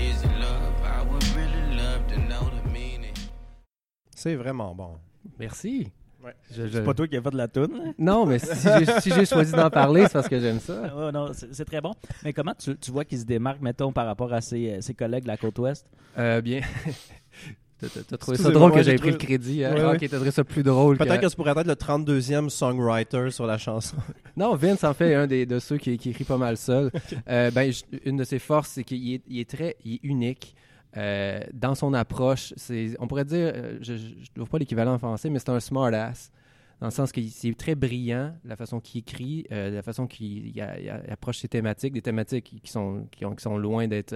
[0.00, 0.74] Is it love?
[0.84, 3.14] I would really love to know the meaning.
[4.14, 4.96] C'est vraiment bon.
[5.38, 5.88] Merci.
[6.24, 6.34] Ouais.
[6.50, 7.94] Je- je- C'est pas toi qui as fait de la toune.
[7.98, 10.94] Non, mais si j'ai, si j'ai choisi d'en parler, c'est parce que j'aime ça.
[10.94, 11.92] Ouais, non, c'est c'est très bon.
[12.24, 14.94] Mais comment tu, tu vois qu'il se démarque, mettons, par rapport à ses, euh, ses
[14.94, 15.86] collègues de la côte ouest?
[16.18, 16.60] Euh, bien.
[17.80, 19.64] T'as, trouvé ça drôle que j'avais j'ai pris le crédit.
[19.64, 19.72] Hein?
[19.74, 19.94] Ouais, Ah, ouais.
[19.96, 20.96] ok, t'as trouvé ça plus drôle.
[20.98, 21.26] Peut-être que...
[21.26, 23.96] que tu pourrais être le 32e songwriter sur la chanson.
[24.36, 26.90] Non, Vince en fait un des, de ceux qui, qui écrit pas mal seul.
[27.28, 27.72] Euh, ben,
[28.04, 30.54] une de ses forces, c'est qu'il est, il est très il est unique.
[30.96, 33.98] euh, dans son approche, c'est, on pourrait dire, euh, je ne
[34.34, 36.30] trouve pas l'équivalent en français, mais c'est un smart ass.
[36.80, 40.52] Dans le sens qu'il c'est très brillant, la façon qu'il écrit, euh, la façon qu'il
[41.10, 44.14] approche ses thématiques, des thématiques qui, qui sont, qui, ont- qui sont loin d'être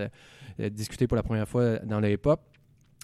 [0.60, 2.40] euh, discutées pour la première fois dans le hip-hop.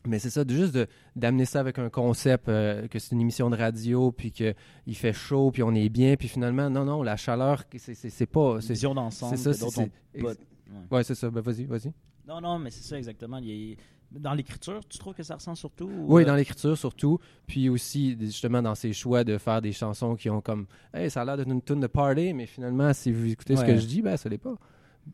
[0.06, 0.78] Mais c'est ça, de- juste
[1.16, 4.54] d'amener ça avec un concept, euh, que c'est une émission de radio, puis qu'il
[4.94, 8.60] fait chaud, puis on est bien, puis finalement, non, non, la chaleur, c'est- pas...
[8.60, 9.36] c'est- Vision d'ensemble.
[9.36, 9.70] C'est ça, c'est...
[9.70, 9.90] c'est-
[10.22, 10.38] pas- ex-
[10.70, 10.96] ouais.
[10.98, 11.30] Ouais, c'est ça.
[11.30, 11.92] Ben, vas-y, vas-y.
[12.26, 13.38] Non, non, mais c'est ça exactement.
[13.38, 13.76] Il
[14.10, 15.84] Dans l'écriture, tu trouves que ça ressent surtout?
[15.86, 19.72] ou, Oui, euh, dans l'écriture surtout, puis aussi justement dans ses choix de faire des
[19.72, 22.92] chansons qui ont comme, hey, ça a l'air d'être une tune de party, mais finalement,
[22.94, 24.54] si vous écoutez ce que je dis, ben, ça l'est pas.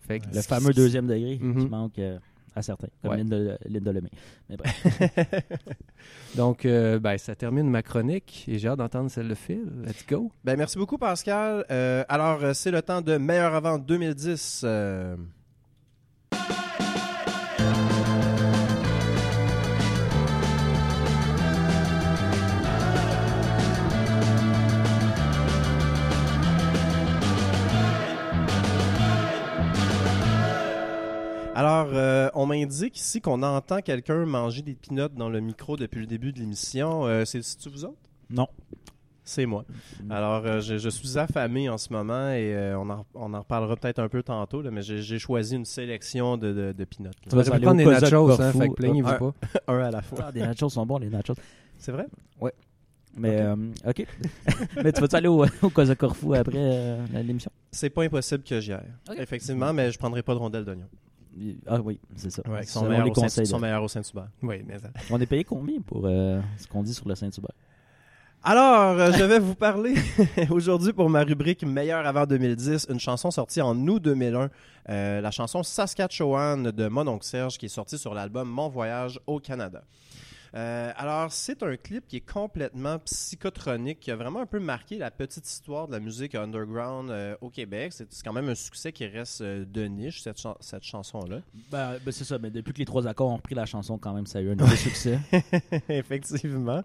[0.00, 1.56] Fait que Le fameux deuxième degré Mhm.
[1.64, 2.18] qui manque euh,
[2.56, 3.18] à certains, comme Ouais.
[3.18, 4.10] Linda, Linda Lemay.
[4.48, 4.86] Mais bref.
[6.36, 9.64] Donc, euh, ben, ça termine ma chronique et j'ai hâte d'entendre celle de Phil.
[9.84, 10.30] Let's go.
[10.44, 11.64] Ben, merci beaucoup, Pascal.
[11.70, 14.64] Euh, alors, euh, c'est le temps de Meilleur avant 2010.
[31.54, 36.00] Alors, euh, on m'indique ici qu'on entend quelqu'un manger des pinottes dans le micro depuis
[36.00, 37.06] le début de l'émission.
[37.06, 37.98] Euh, c'est c'est-tu vous autres?
[38.30, 38.48] Non.
[39.26, 39.64] C'est moi.
[40.10, 43.38] Alors, euh, je, je suis affamé en ce moment et euh, on, en, on en
[43.38, 47.08] reparlera peut-être un peu tantôt, là, mais j'ai choisi une sélection de, de, de peanuts.
[47.30, 49.18] Tu vas prendre des nachos, hein, fait que plaignez-vous Ah.
[49.18, 49.32] pas.
[49.72, 50.18] Un à la fois.
[50.26, 51.34] Ah, des nachos sont bons, les nachos.
[51.78, 52.06] C'est vrai?
[53.16, 53.54] Mais, euh,
[53.86, 54.04] OK.
[54.82, 57.50] mais tu vas-tu aller au, au Cosa Corfou après euh, l'émission?
[57.70, 58.92] C'est pas impossible que j'y aille.
[59.16, 60.88] Effectivement, mais je prendrai pas de rondelles d'oignon.
[61.66, 62.42] Ah oui, c'est ça.
[62.48, 64.28] Ouais, ils sont meilleurs les au sont meilleurs Saint-Hubert.
[64.42, 67.50] Oui, mais ça- On est payé combien pour euh, ce qu'on dit sur le Saint-Hubert?
[68.46, 69.94] Alors, euh, je vais vous parler
[70.50, 74.50] aujourd'hui pour ma rubrique Meilleur avant 2010, une chanson sortie en août 2001,
[74.90, 79.40] euh, la chanson Saskatchewan de Mononcle Serge qui est sortie sur l'album Mon voyage au
[79.40, 79.82] Canada.
[80.54, 84.98] Euh, alors, c'est un clip qui est complètement psychotronique, qui a vraiment un peu marqué
[84.98, 87.92] la petite histoire de la musique underground euh, au Québec.
[87.92, 91.38] C'est quand même un succès qui reste euh, de niche, cette, cette chanson-là.
[91.70, 94.12] Ben, ben, c'est ça, mais depuis que les trois accords ont repris la chanson, quand
[94.12, 95.18] même, ça a eu un nouveau succès.
[95.88, 96.82] Effectivement.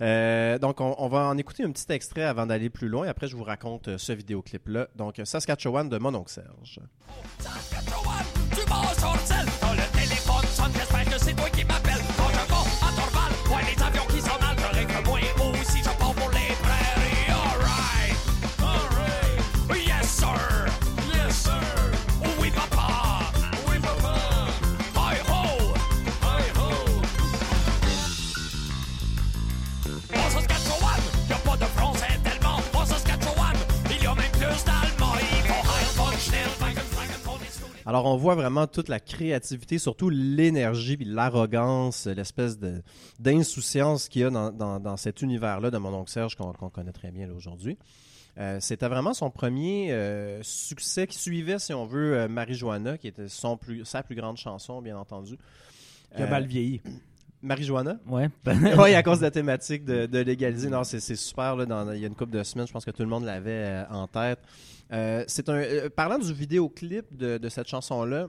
[0.00, 3.06] Euh, donc, on, on va en écouter un petit extrait avant d'aller plus loin.
[3.06, 4.88] Après, je vous raconte euh, ce vidéoclip-là.
[4.96, 6.80] Donc, Saskatchewan de Mon oncle Serge.
[7.38, 9.71] Saskatchewan, tu
[37.86, 42.82] Alors, on voit vraiment toute la créativité, surtout l'énergie, puis l'arrogance, euh, l'espèce de-
[43.18, 46.92] d'insouciance qu'il y a dans, dans- dans cet univers-là de Mon oncle Serge qu'on connaît
[46.92, 47.76] très bien aujourd'hui.
[48.38, 53.08] Euh, C'était vraiment son premier euh, succès qui suivait, si on veut, euh, Marijuana, qui
[53.08, 55.36] était son plus, sa plus grande chanson, bien entendu.
[56.16, 56.80] Qui a Euh, mal vieilli.
[57.42, 57.98] Marijuana?
[58.06, 58.28] Ouais.
[58.78, 60.70] oui, à cause de la thématique de, de légaliser.
[60.70, 61.56] Non, c'est super.
[61.56, 63.24] Là, dans- il y a une couple de semaines, je pense que tout le monde
[63.24, 64.38] l'avait euh, en tête.
[64.92, 65.54] Euh, c'est un.
[65.54, 68.28] euh, parlant du vidéoclip de, de cette chanson-là,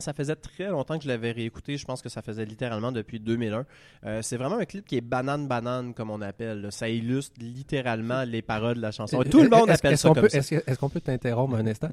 [0.00, 1.76] ça faisait très longtemps que je l'avais réécouté.
[1.76, 3.64] Je pense que ça faisait littéralement depuis 2001.
[4.06, 6.62] Euh, c'est vraiment un clip qui est banane-banane, comme on appelle.
[6.62, 6.70] là.
[6.70, 9.22] Ça illustre littéralement les paroles de la chanson.
[9.22, 10.56] Tout le monde Est-ce- appelle est-ce ça qu'on comme peut- ça.
[10.66, 11.90] Est-ce qu'on peut t'interrompre un instant?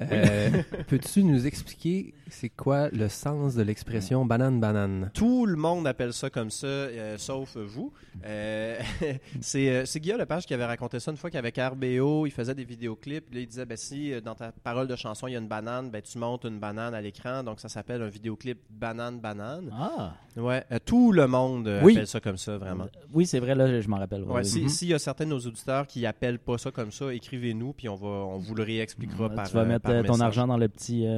[0.00, 0.50] Euh,
[0.88, 5.10] Peux-tu nous expliquer c'est quoi le sens de l'expression banane-banane?
[5.14, 7.92] Tout le monde appelle ça comme ça, euh, sauf vous.
[8.24, 8.78] Euh,
[9.40, 12.54] c'est euh, c'est Guillaume Lepage qui avait raconté ça une fois qu'avec RBO, il faisait
[12.54, 13.32] des vidéoclips.
[13.32, 15.48] Là, il disait ben, si euh, dans ta parole de chanson il y a une
[15.48, 17.23] banane, ben, tu montes une banane à l'écran.
[17.24, 19.70] Donc ça s'appelle un vidéoclip banane-banane.
[19.72, 20.12] Ah.
[20.36, 21.92] Ouais, euh, tout le monde euh, Oui.
[21.94, 22.86] appelle ça comme ça, vraiment.
[23.12, 24.24] Oui, c'est vrai, là, je m'en rappelle.
[24.24, 24.62] Ouais, oui.
[24.62, 24.68] Mhm.
[24.68, 27.88] S'il y a certains de nos auditeurs qui appellent pas ça comme ça, écrivez-nous, puis
[27.88, 30.46] on, va, on vous le réexpliquera Ouais, par tu vas euh, mettre par ton argent
[30.46, 31.06] dans le petit.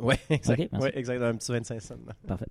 [0.00, 0.58] Ouais, exact.
[0.60, 0.86] Ok, merci.
[0.86, 1.94] ouais, exact, dans un petit 25 cents.
[2.26, 2.48] Parfait.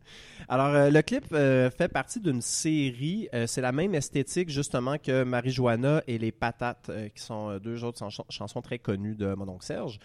[0.48, 3.28] Alors, le clip fait partie d'une série.
[3.48, 8.24] C'est la même esthétique, justement, que Marijuana et Les Patates, qui sont deux autres chan-
[8.30, 10.00] chansons très connues de mon oncle Serge.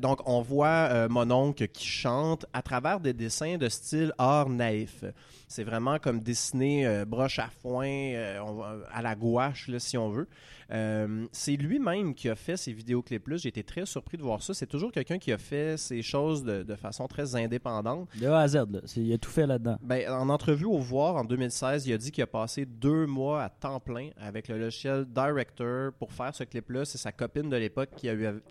[0.00, 4.48] Donc, on voit euh, mon oncle qui chante à travers des dessins de style art
[4.48, 5.04] naïf.
[5.46, 8.62] C'est vraiment comme dessiné euh, broche à foin, euh, on
[8.92, 10.28] à la gouache, là, si on veut.
[10.70, 13.38] Euh, c'est lui-même qui a fait ces vidéoclips-là.
[13.38, 14.52] J'ai été très surpris de voir ça.
[14.52, 18.08] C'est toujours quelqu'un qui a fait ces choses de, de façon très indépendante.
[18.20, 18.80] De A à Z, là.
[18.96, 19.78] Il a tout fait là-dedans.
[19.82, 23.42] Ben, en entrevue au Voir en 2016, il a dit qu'il a passé deux mois
[23.42, 26.84] à temps plein avec le logiciel Director pour faire ce clip-là.
[26.84, 28.08] C'est sa copine de l'époque qui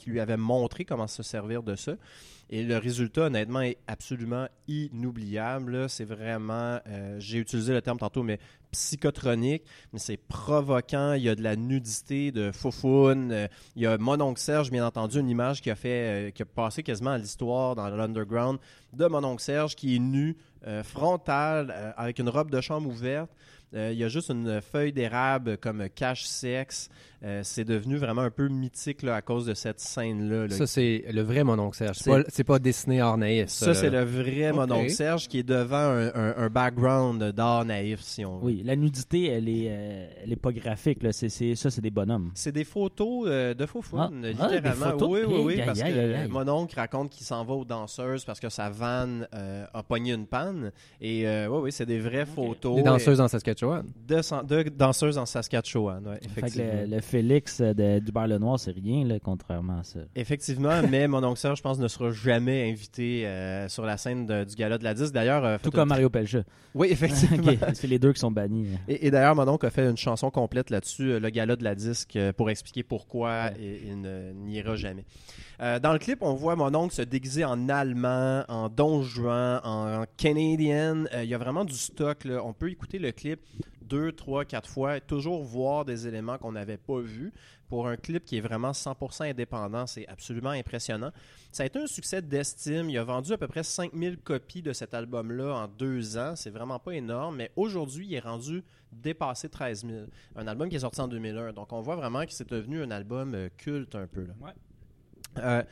[0.10, 1.94] lui avait montré comment se servir de ça.
[2.50, 5.90] Et le résultat, honnêtement, est absolument inoubliable.
[5.90, 8.40] C'est vraiment, euh, j'ai utilisé le terme tantôt, mais
[8.72, 11.14] psychotronique, mais c'est provoquant.
[11.14, 13.32] Il y a de la nudité, de foufoune.
[13.32, 16.32] Euh, il y a mon oncle Serge, bien entendu, une image qui a fait, euh,
[16.32, 18.60] qui a passé quasiment à l'histoire dans l'underground
[18.94, 23.32] de mon oncle Serge qui est nu, euh, frontal, avec une robe de chambre ouverte.
[23.76, 26.90] Euh, il y a juste une feuille d'érable comme cache-sexe.
[27.24, 30.44] Euh, c'est devenu vraiment un peu mythique là, à cause de cette scène-là.
[30.48, 30.56] là.
[30.56, 31.98] Ça, c'est le vrai mon oncle Serge.
[31.98, 33.50] C'est- C'est pas, pas dessiné hors naïf.
[33.50, 34.72] Ça, c'est le vrai mon Ok.
[34.72, 38.46] oncle Serge qui est devant un, un- un background d'art naïf, si on veut.
[38.46, 41.02] Oui, la nudité, elle est, euh, elle est pas graphique.
[41.02, 41.12] Là.
[41.12, 42.30] C'est, c'est- ça, c'est des bonhommes.
[42.36, 43.90] C'est des photos euh, de faux Ah.
[43.90, 44.62] fun, Ah, littéralement.
[44.62, 45.10] des photos?
[45.10, 48.40] Oui, oui, oui, Aïe, parce que mon oncle raconte qu'il s'en va aux danseuses parce
[48.40, 50.72] que sa vanne euh, a pogné une panne.
[51.02, 52.76] Et euh, oui, oui, c'est des vraies photos.
[52.76, 53.57] Des danseuses en Saskatchewan.
[54.08, 56.72] De, san- de danseuses en Saskatchewan, ouais, Fait que effectivement.
[56.82, 60.00] le, le Félix euh, de, du bar Le Noir, c'est rien, là, contrairement à ça.
[60.16, 64.44] Effectivement, mais mon oncle je pense, ne sera jamais invité euh, sur la scène de-
[64.44, 65.14] du gala de la disque.
[65.14, 66.44] D'ailleurs, euh, Tout fait comme Mario Pelcha.
[66.76, 67.52] Oui, effectivement.
[67.74, 68.68] C'est les deux qui sont bannis.
[68.88, 71.76] Et, et d'ailleurs, mon oncle a fait une chanson complète là-dessus, le gala de la
[71.76, 75.06] disque, pour expliquer pourquoi il, il ne- n'ira jamais.
[75.60, 79.60] Euh, dans le clip, on voit mon oncle se déguiser en allemand, en don juan,
[79.64, 81.06] en, en canadien.
[81.14, 82.28] Euh, il y a vraiment du stock.
[82.44, 83.40] On peut écouter le clip
[83.88, 87.34] deux, trois, quatre fois, et toujours voir des éléments qu'on n'avait pas vus.
[87.70, 91.12] Pour un clip qui est vraiment 100% indépendant, c'est absolument impressionnant.
[91.52, 92.90] Ça a été un succès d'estime.
[92.90, 96.36] Il a vendu à peu près 5000 copies de cet album-là en deux ans.
[96.36, 99.98] C'est vraiment pas énorme, mais aujourd'hui, il est rendu dépassé 13 000.
[100.36, 101.54] Un album qui est sorti en 2001.
[101.54, 104.28] Donc, on voit vraiment que c'est devenu un album euh, culte un peu.
[105.44, 105.64] Euh,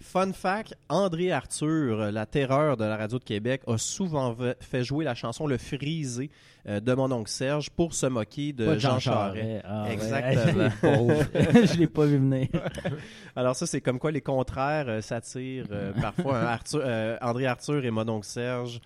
[0.00, 4.54] fun fact, André Arthur, euh, la terreur de la radio de Québec, a souvent ve-
[4.60, 6.30] fait jouer la chanson Le Frisé
[6.68, 9.62] euh, de mon oncle Serge pour se moquer de Jean, Charest.
[9.64, 9.86] Ah.
[9.90, 10.68] Exactement.
[11.66, 12.48] Je l'ai pas vu venir.
[13.36, 15.66] Alors ça, c'est comme quoi les contraires euh, s'attirent
[16.00, 16.38] parfois.
[16.40, 16.46] hein.
[16.46, 18.80] Arthur- André Arthur et mon oncle Serge,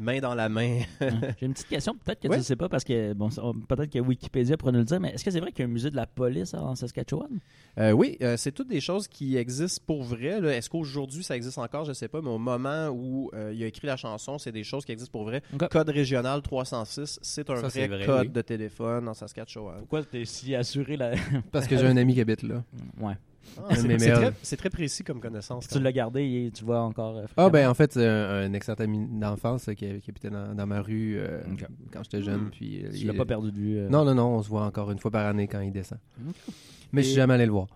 [0.00, 0.80] main dans la main.
[1.00, 3.28] J'ai une petite question, peut-être que tu ne sais pas, parce que bon,
[3.68, 5.68] peut-être que Wikipédia pourrait nous le dire, mais est-ce que c'est vrai qu'il y a
[5.68, 7.38] un musée de la police en Saskatchewan?
[7.78, 10.40] Euh, oui, euh, c'est toutes des choses qui existent pour vrai.
[10.40, 10.54] là.
[10.56, 11.84] Est-ce qu'aujourd'hui ça existe encore?
[11.84, 14.52] Je ne sais pas, mais au moment où euh, il a écrit la chanson, c'est
[14.52, 15.42] des choses qui existent pour vrai.
[15.70, 18.28] Code régional 306, c'est un Ça, vrai, c'est vrai, code oui.
[18.30, 19.78] de téléphone en Saskatchewan.
[19.80, 21.12] Pourquoi tu es si assuré là?
[21.52, 22.62] Parce que j'ai un ami qui habite là.
[23.00, 23.14] ouais.
[23.58, 23.74] Ah,
[24.42, 25.66] c'est très, précis comme connaissance.
[25.68, 27.16] Tu l'as gardé et tu vois encore.
[27.18, 30.30] euh, Ah, ben en fait, c'est un, un excellent ami d'enfance euh, qui, qui habitait
[30.30, 31.40] dans, dans ma rue euh,
[31.92, 32.48] quand j'étais jeune.
[32.50, 33.78] Puis, euh, Tu il- l'as pas perdu de vue.
[33.78, 33.88] euh.
[33.88, 35.98] Non, non, non, on se voit encore une fois par année quand il descend.
[36.92, 37.66] Mais je suis Et- jamais allé le voir.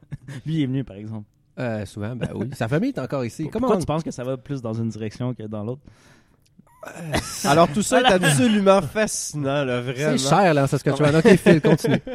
[0.46, 1.26] Lui il est venu, par exemple.
[1.58, 2.50] Euh, souvent, ben oui.
[2.54, 3.44] Sa famille est encore ici.
[3.44, 5.82] Pourquoi Comment tu penses que ça va plus dans une direction que dans l'autre?
[7.44, 10.18] Alors tout ça est absolument fascinant, là, vraiment.
[10.18, 11.16] C'est cher, là, en Saskatchewan.
[11.16, 12.00] ok, Phil, continue.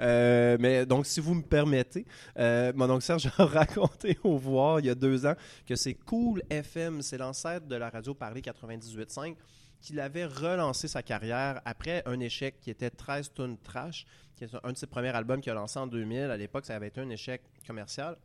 [0.00, 2.06] Euh, mais donc, si vous me permettez,
[2.38, 5.34] euh, mon oncle Serge a raconté au voir il y a deux ans
[5.66, 9.36] que c'est Cool FM, c'est l'ancêtre de la radio Parler 98.5
[9.80, 14.50] qu'il avait relancé sa carrière après un échec qui était 13 tonnes trash, qui est
[14.62, 16.30] un de ses premiers albums qu'il a lancé en 2000.
[16.30, 18.16] À l'époque, ça avait été un échec commercial.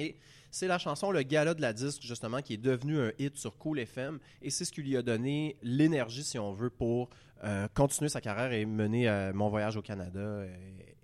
[0.00, 0.16] Et
[0.50, 3.56] c'est la chanson Le Gala de la disque, justement, qui est devenu un hit sur
[3.56, 4.18] Cool FM.
[4.42, 7.10] Et c'est ce qui lui a donné l'énergie, si on veut, pour
[7.44, 10.44] euh, continuer sa carrière et mener euh, Mon Voyage au Canada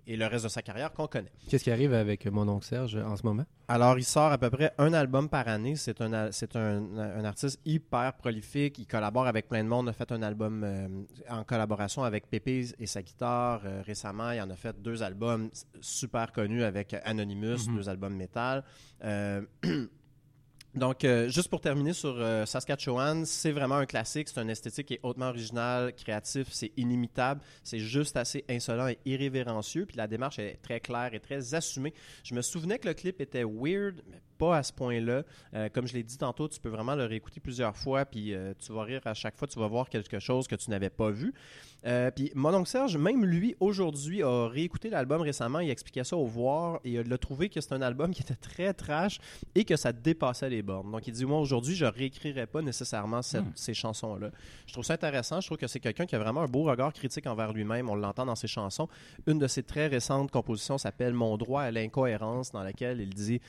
[0.07, 1.31] et, le reste de sa carrière qu'on connaît.
[1.49, 3.45] Qu'est-ce qui arrive avec mon oncle Serge en ce moment?
[3.67, 5.75] Alors, il sort à peu près un album par année.
[5.75, 8.79] C'est un, c'est un, un artiste hyper prolifique.
[8.79, 9.87] Il collabore avec plein de monde.
[9.87, 10.87] Il a fait un album euh,
[11.29, 13.61] en collaboration avec Pépé et sa guitare.
[13.65, 15.49] Euh, récemment, il en a fait deux albums
[15.81, 17.75] super connus avec Anonymous, Mhm.
[17.75, 18.63] deux albums métal.
[19.03, 19.41] Euh,
[20.77, 24.29] Donc, euh, juste pour terminer sur euh, Saskatchewan, c'est vraiment un classique.
[24.29, 27.41] C'est un esthétique qui est hautement original, créatif, c'est inimitable.
[27.63, 29.87] C'est juste assez insolent et irrévérencieux.
[29.87, 31.95] Puis la démarche est très claire et très assumée.
[32.23, 35.23] Je me souvenais que le clip était weird, mais pas à ce point-là.
[35.53, 38.53] Euh, comme je l'ai dit tantôt, tu peux vraiment le réécouter plusieurs fois, puis euh,
[38.59, 41.09] tu vas rire à chaque fois, tu vas voir quelque chose que tu n'avais pas
[41.09, 41.33] vu.
[41.85, 46.17] Euh, puis mon oncle Serge, même lui, aujourd'hui, a réécouté l'album récemment, il expliquait ça
[46.17, 49.19] au voir, et il a trouvé que c'est un album qui était très trash
[49.55, 50.91] et que ça dépassait les bornes.
[50.91, 53.51] Donc il dit, moi aujourd'hui, je réécrirais pas nécessairement cette- Hmm.
[53.55, 54.31] ces chansons-là.
[54.65, 56.91] Je trouve ça intéressant, je trouve que c'est quelqu'un qui a vraiment un beau regard
[56.93, 58.87] critique envers lui-même, on l'entend dans ses chansons.
[59.27, 63.39] Une de ses très récentes compositions s'appelle Mon droit à l'incohérence, dans laquelle il dit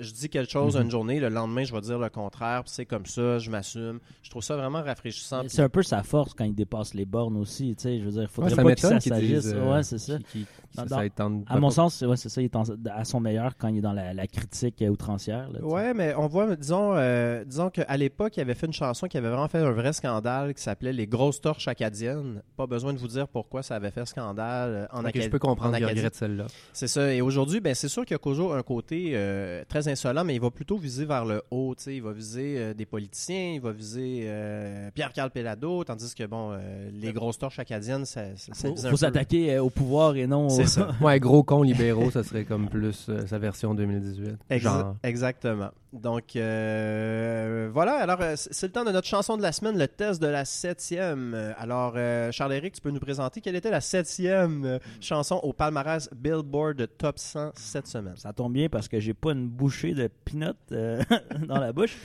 [0.00, 0.82] je dis quelque chose Mhm.
[0.84, 4.00] une journée, le lendemain, je vais dire le contraire, puis c'est comme ça, je m'assume.
[4.22, 5.42] Je trouve ça vraiment rafraîchissant.
[5.48, 7.76] C'est un peu sa force quand il dépasse les bornes aussi.
[7.76, 9.46] Tu sais, je veux dire, il faudrait Ouais, ça pas que ça s'agisse.
[9.54, 10.18] euh, ouais, c'est ça.
[10.18, 12.40] qui- qui- Dans- ça, dans- ça étende À mon sens, c'est ouais, c'est ça.
[12.42, 15.48] Il est en- à son meilleur quand il est dans la, la critique euh, outrancière.
[15.50, 15.60] là.
[15.62, 19.16] Ouais, mais on voit, disons, euh, disons qu'à l'époque, il avait fait une chanson qui
[19.16, 22.42] avait vraiment fait un vrai scandale qui s'appelait Les grosses torches acadiennes.
[22.56, 25.24] Pas besoin de vous dire pourquoi ça avait fait scandale en Ok, Acadie.
[25.26, 26.46] je peux comprendre en qu'il regrette celle-là.
[26.72, 27.12] C'est ça.
[27.12, 30.34] Et aujourd'hui, ben, c'est sûr qu'il y a toujours un côté euh, très insolent, mais
[30.34, 31.74] il va plutôt viser vers le haut.
[31.76, 31.96] tu sais.
[31.96, 36.52] Il va viser euh, des politiciens, il va viser euh, Pierre-Carl Pelado, tandis que, bon,
[36.52, 39.62] euh, les grosses torches acadiennes, ça, ça, ça Faut, vise un faut peu- s'attaquer euh,
[39.62, 40.50] au pouvoir et non au...
[40.50, 40.88] C'est ça.
[41.00, 44.36] Ouais, gros con libéraux, ça serait comme plus euh, sa version 2018.
[44.50, 44.96] Exa- Genre.
[45.02, 45.70] Exactement.
[45.92, 47.94] Donc, euh, voilà.
[47.96, 51.34] Alors, c'est le temps de notre chanson de la semaine, le test de la septième.
[51.58, 56.08] Alors, euh, Charles-Éric, tu peux nous présenter quelle était la septième euh, chanson au palmarès
[56.14, 58.14] Billboard Top 100 cette semaine?
[58.16, 61.02] Ça tombe bien parce que j'ai pas une bouchée de peanut euh,
[61.48, 61.96] dans la bouche.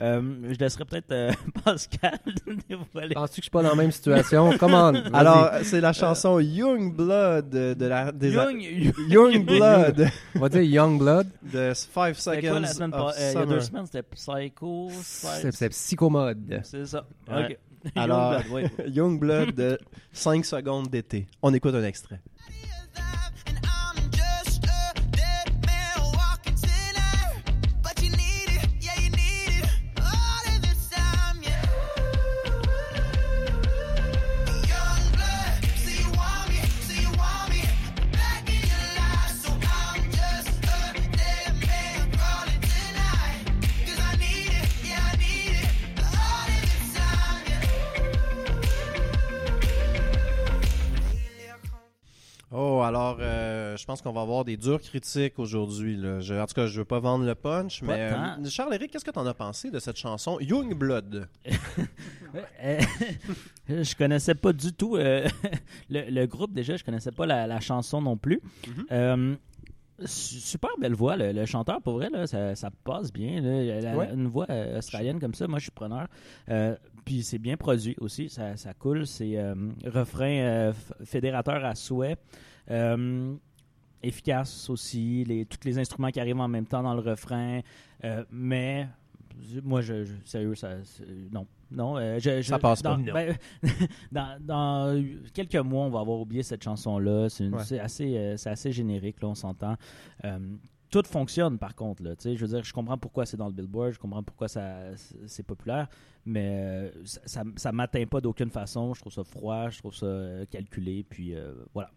[0.00, 1.32] Euh, je laisserai peut-être euh,
[1.64, 2.18] Pascal
[2.68, 3.14] dévoiler.
[3.14, 4.56] Penses-tu que je suis pas dans la même situation?
[4.58, 4.88] Comment?
[5.12, 8.12] Alors, c'est la chanson Young Blood de, la...
[8.12, 8.60] Des Young,
[9.08, 11.26] Young Blood on va dire Young Blood.
[11.42, 13.62] de 5 C'était Seconds quoi la semaine of pas- euh, Il y a deux Summer.
[13.62, 14.90] semaines, c'était Psycho.
[15.02, 16.60] C'est c'est psychomode.
[16.62, 17.04] C'est ça.
[17.28, 17.58] Ouais.
[17.84, 17.90] Ok.
[17.96, 18.90] Alors- Young Blood, ouais.
[18.90, 19.78] Young Blood de
[20.12, 21.26] 5 secondes d'été.
[21.42, 22.20] On écoute un extrait.
[53.88, 55.96] Pense qu'on va avoir des dures critiques aujourd'hui.
[55.96, 56.20] là.
[56.20, 59.04] Je- en tout cas, je veux pas vendre le punch, Pas mais euh, Charles-Éric, qu'est-ce
[59.04, 61.28] que tu en as pensé de cette chanson Young Blood?
[62.62, 62.80] Euh,
[63.68, 65.26] je connaissais pas du tout euh,
[65.90, 68.40] le, le groupe déjà, je connaissais pas la, la chanson non plus.
[70.04, 73.40] Su- super belle voix, le, le chanteur pour vrai, là, ça, ça passe bien.
[73.40, 73.80] là.
[73.80, 74.08] La- Ouais.
[74.14, 74.46] Une voix
[74.76, 76.06] australienne comme ça, moi je suis preneur.
[76.50, 79.06] Euh, puis c'est bien produit aussi, ça, ça coule.
[79.08, 79.54] C'est euh,
[79.86, 80.72] refrain euh,
[81.04, 82.16] fédérateur à souhait.
[84.02, 87.60] Efficace aussi, les, tous les instruments qui arrivent en même temps dans le refrain.
[88.04, 88.88] Euh, mais
[89.62, 90.70] moi, je, je- sérieux, ça,
[91.32, 91.46] non.
[91.70, 93.12] Non, euh, je, je- Ça passe dans, pas.
[93.12, 93.36] Ben,
[94.12, 97.28] dans, dans quelques mois, on va avoir oublié cette chanson-là.
[97.28, 97.78] C'est Ouais.
[97.80, 99.76] assez, euh, assez générique, là, on s'entend.
[100.24, 100.38] Euh,
[100.90, 102.02] tout fonctionne, par contre.
[102.02, 105.42] Là, je veux dire, je comprends pourquoi c'est dans le Billboard, je comprends pourquoi c'est
[105.46, 105.86] populaire,
[106.24, 108.94] mais ça, ça m'atteint pas d'aucune façon.
[108.94, 110.06] Je trouve ça froid, je trouve ça
[110.50, 111.34] calculé, puis
[111.74, 111.90] voilà.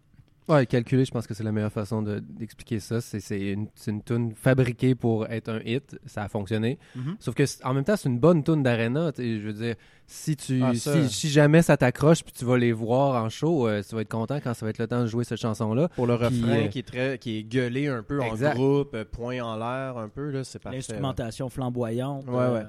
[0.48, 3.00] Ouais, calculer, je pense que c'est la meilleure façon de- d'expliquer ça.
[3.00, 3.20] C'est
[3.52, 5.98] une, une tune fabriquée pour être un hit.
[6.04, 6.78] Ça a fonctionné.
[6.96, 7.16] Mhm.
[7.20, 9.12] Sauf que en même temps, c'est une bonne tune d'arena.
[9.16, 9.76] Je veux dire,
[10.06, 13.68] si tu, Ah, si, si jamais ça t'accroche puis tu vas les voir en show,
[13.68, 15.88] euh, tu vas être content quand ça va être le temps de jouer cette chanson-là.
[15.90, 18.52] Pour le Puis, refrain euh, qui est très qui est gueulé un peu Exact.
[18.52, 20.78] en groupe, euh, point en l'air un peu là, c'est parfait.
[20.78, 22.26] L'instrumentation flamboyante.
[22.26, 22.64] Ouais, euh, ouais.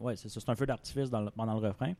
[0.00, 0.40] ouais, c'est ça.
[0.40, 1.88] C'est un feu d'artifice dans le- pendant le refrain.
[1.88, 1.94] Ouais.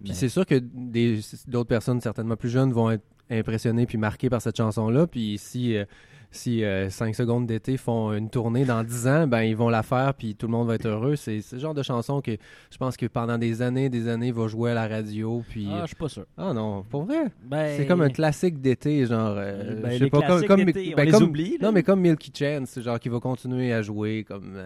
[0.00, 3.98] Mais- Puis c'est sûr que des- d'autres personnes, certainement plus jeunes, vont être impressionné puis
[3.98, 5.06] marqué par cette chanson-là.
[5.06, 5.84] Puis si, euh,
[6.30, 10.14] si 5 secondes d'été font une tournée dans 10 ans, ben ils vont la faire
[10.14, 11.14] puis tout le monde va être heureux.
[11.16, 12.32] C'est le genre de chanson que
[12.72, 15.42] je pense que pendant des années, des années, va jouer à la radio.
[15.48, 16.26] Puis Ah, je suis pas sûr.
[16.36, 17.26] ah non, pour vrai?
[17.44, 19.34] Ben, C'est comme un classique d'été, genre.
[19.38, 21.68] euh, Ben, je sais les pas, comme, on ben, les comme- oublie, là.
[21.68, 24.56] Non, mais comme Milky Chance, c'est genre qui va continuer à jouer comme.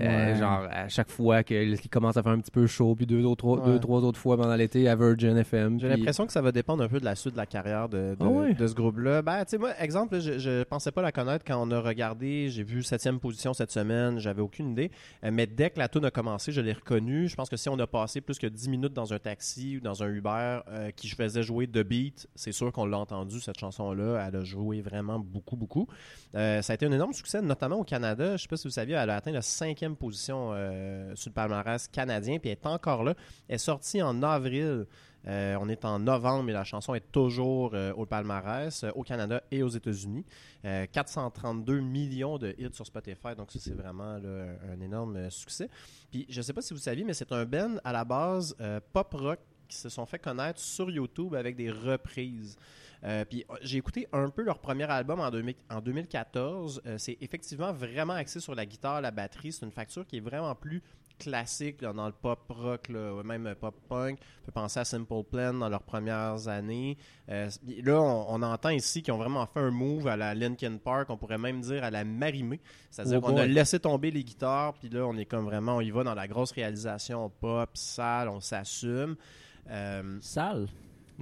[0.00, 0.38] Euh, Ouais.
[0.38, 3.58] genre à chaque fois qu'il commence à faire un petit peu chaud, puis deux, trois,
[3.58, 3.66] Ouais.
[3.66, 5.78] deux trois autres fois pendant l'été à Virgin FM.
[5.80, 7.88] J'ai puis- l'impression que ça va dépendre un peu de la suite de la carrière
[7.88, 8.54] de, de, Ah ouais?
[8.54, 9.22] de ce groupe-là.
[9.22, 12.48] Ben, tu sais, moi, exemple, je, je pensais pas la connaître quand on a regardé.
[12.48, 14.18] J'ai vu septième position cette semaine.
[14.18, 14.90] J'avais aucune idée.
[15.24, 17.28] Euh, mais dès que la tune a commencé, je l'ai reconnue.
[17.28, 19.80] Je pense que si on a passé plus que 10 minutes dans un taxi ou
[19.80, 23.58] dans un Uber euh, qui faisait jouer The Beat, c'est sûr qu'on l'a entendu, cette
[23.58, 24.26] chanson-là.
[24.28, 25.86] Elle a joué vraiment beaucoup, beaucoup.
[26.34, 28.36] Euh, ça a été un énorme succès, notamment au Canada.
[28.36, 29.42] Je sais pas si vous saviez, elle a atteint la
[29.90, 33.14] position euh, sur le palmarès canadien, puis elle est encore là.
[33.48, 34.86] Elle est sortie en avril.
[35.26, 39.42] Euh, on est en novembre et la chanson est toujours euh, au palmarès, au Canada
[39.50, 40.24] et aux États-Unis.
[40.64, 45.68] Euh, 432 millions de hits sur Spotify, donc ça c'est vraiment un énorme succès.
[46.10, 48.56] Puis je sais pas si vous saviez, mais c'est un band à la base
[48.92, 52.56] pop rock qui se sont fait connaître sur YouTube avec des reprises.
[53.04, 56.82] Euh, puis euh, j'ai écouté un peu leur premier album en, 2000 en 2014.
[56.86, 59.52] Euh, c'est effectivement vraiment axé sur la guitare, la batterie.
[59.52, 60.82] C'est une facture qui est vraiment plus
[61.22, 64.18] classique là, dans le pop rock, là, même euh, pop punk.
[64.42, 66.96] On peut penser à Simple Plan dans leurs premières années.
[67.28, 67.48] Euh,
[67.82, 71.10] là, on, on entend ici qu'ils ont vraiment fait un move à la Linkin Park.
[71.10, 72.60] On pourrait même dire à la Marimé.
[72.90, 75.80] C'est-à-dire Oh qu'on a laissé tomber les guitares, puis là, on est comme vraiment, on
[75.80, 79.16] y va dans la grosse réalisation pop, sale, on s'assume.
[79.70, 80.66] Euh, Sale?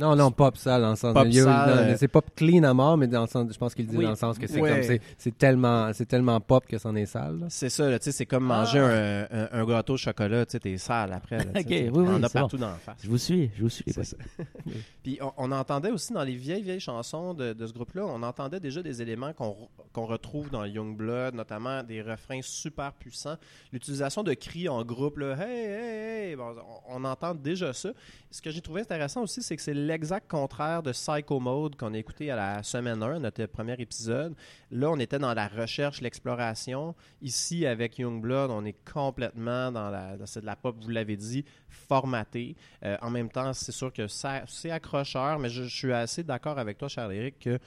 [0.01, 1.12] Non, non, pop sale dans le sens.
[1.12, 3.86] Pop dans- euh, C'est pop clean à mort, mais dans le sens, je pense qu'il
[3.86, 4.05] dit Oui.
[4.05, 4.70] dans le sens que c'est Ouais.
[4.70, 7.38] comme c'est- c'est tellement, c'est tellement pop que c'en est sale.
[7.40, 7.46] là.
[7.51, 10.53] C'est ça, là, tu sais, c'est comme manger un, un- un gâteau au chocolat, tu
[10.53, 11.38] sais, t'es sale après.
[11.38, 12.96] là, Ok, oui, oui, On a partout dans la face.
[13.05, 13.84] Je vous suis, je vous suis.
[15.03, 18.22] Puis on, on entendait aussi dans les vieilles, vieilles chansons de, de ce groupe-là, on
[18.22, 19.57] entendait déjà des éléments qu'on
[19.92, 23.34] qu'on retrouve dans Youngblood, notamment des refrains super puissants.
[23.72, 26.55] L'utilisation de cris en groupe, là, hey, hey, hey, bon,
[26.88, 27.90] on, on entend déjà ça.
[28.30, 31.93] Ce que j'ai trouvé intéressant aussi, c'est que c'est l'exact contraire de Psycho Mode qu'on
[31.95, 34.36] a écouté à la semaine 1, notre premier épisode.
[34.70, 36.95] Là, on était dans la recherche, l'exploration.
[37.22, 42.55] Ici, avec Youngblood, on est complètement dans la, c'est la pop, vous l'avez dit, formaté.
[42.84, 46.61] Euh, en même temps, c'est sûr que c'est accrocheur, mais je, je suis assez d'accord
[46.61, 47.59] avec toi, Charles-Éric, que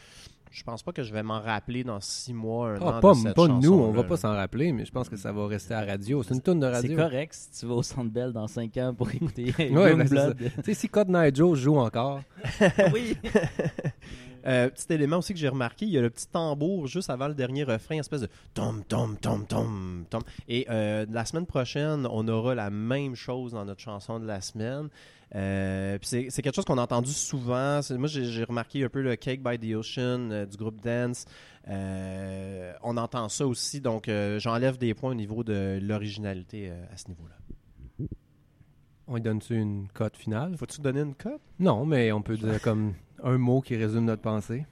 [0.54, 3.14] je pense pas que je vais m'en rappeler dans six mois, un Ah, an pas
[3.14, 5.48] de cette pas nous, on va pas s'en rappeler, mais je pense que ça va
[5.48, 6.22] rester à radio.
[6.22, 6.96] C'est une tonne de C'est radio.
[6.98, 10.36] correct si tu vas au Centre Bell dans 5 ans pour écouter Ouais, ben, c'est.
[10.38, 12.22] Tu sais, si Eye Joe joue encore,
[12.94, 13.18] oui.
[14.46, 17.30] Euh, petit élément aussi que j'ai remarqué, il y a le petit tambour juste avant
[17.30, 20.22] le dernier refrain, espèce de tom tom tom tom tom.
[20.50, 24.42] Et euh, la semaine prochaine, on aura la même chose dans notre chanson de la
[24.42, 24.90] semaine.
[25.36, 27.80] Euh, c'est quelque chose qu'on a entendu souvent.
[27.92, 31.26] Moi, j'ai remarqué un peu le Cake by the Ocean euh, du groupe Dance.
[31.68, 36.86] Euh, on entend ça aussi, donc euh, j'enlève des points au niveau de l'originalité euh,
[36.94, 38.08] à ce niveau-là.
[39.08, 40.56] on lui donne-tu une cote finale?
[40.58, 41.42] Faut-tu donner une cote?
[41.60, 44.66] Non, mais on peut dire comme un mot qui résume notre pensée.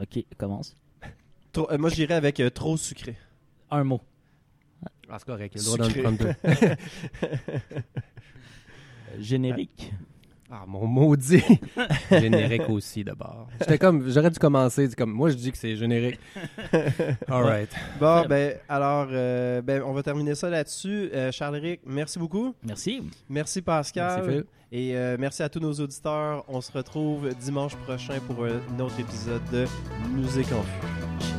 [0.00, 0.76] Ok, commence.
[1.52, 3.16] Trop- euh, moi, je dirais avec euh, trop sucré.
[3.70, 4.00] Un mot.
[5.14, 6.34] Ah, c'est correct, il a le droit d'en prendre deux.
[9.20, 9.92] Générique.
[10.50, 11.40] Ah, mon maudit!
[12.10, 13.46] générique aussi, d'abord.
[13.60, 16.18] J'étais comme, j'aurais dû commencer, comme, moi je dis que c'est générique.
[17.28, 17.70] Alright.
[18.00, 21.10] Bon, ben, alors, euh, ben, on va terminer ça là-dessus.
[21.14, 22.52] Euh, Charles-Éric, merci beaucoup.
[22.64, 23.08] Merci.
[23.28, 24.16] Merci Pascal.
[24.16, 24.44] Merci, Phil.
[24.72, 26.44] Et euh, merci à tous nos auditeurs.
[26.48, 29.64] On se retrouve dimanche prochain pour un autre épisode de
[30.12, 31.33] Musique en Fût.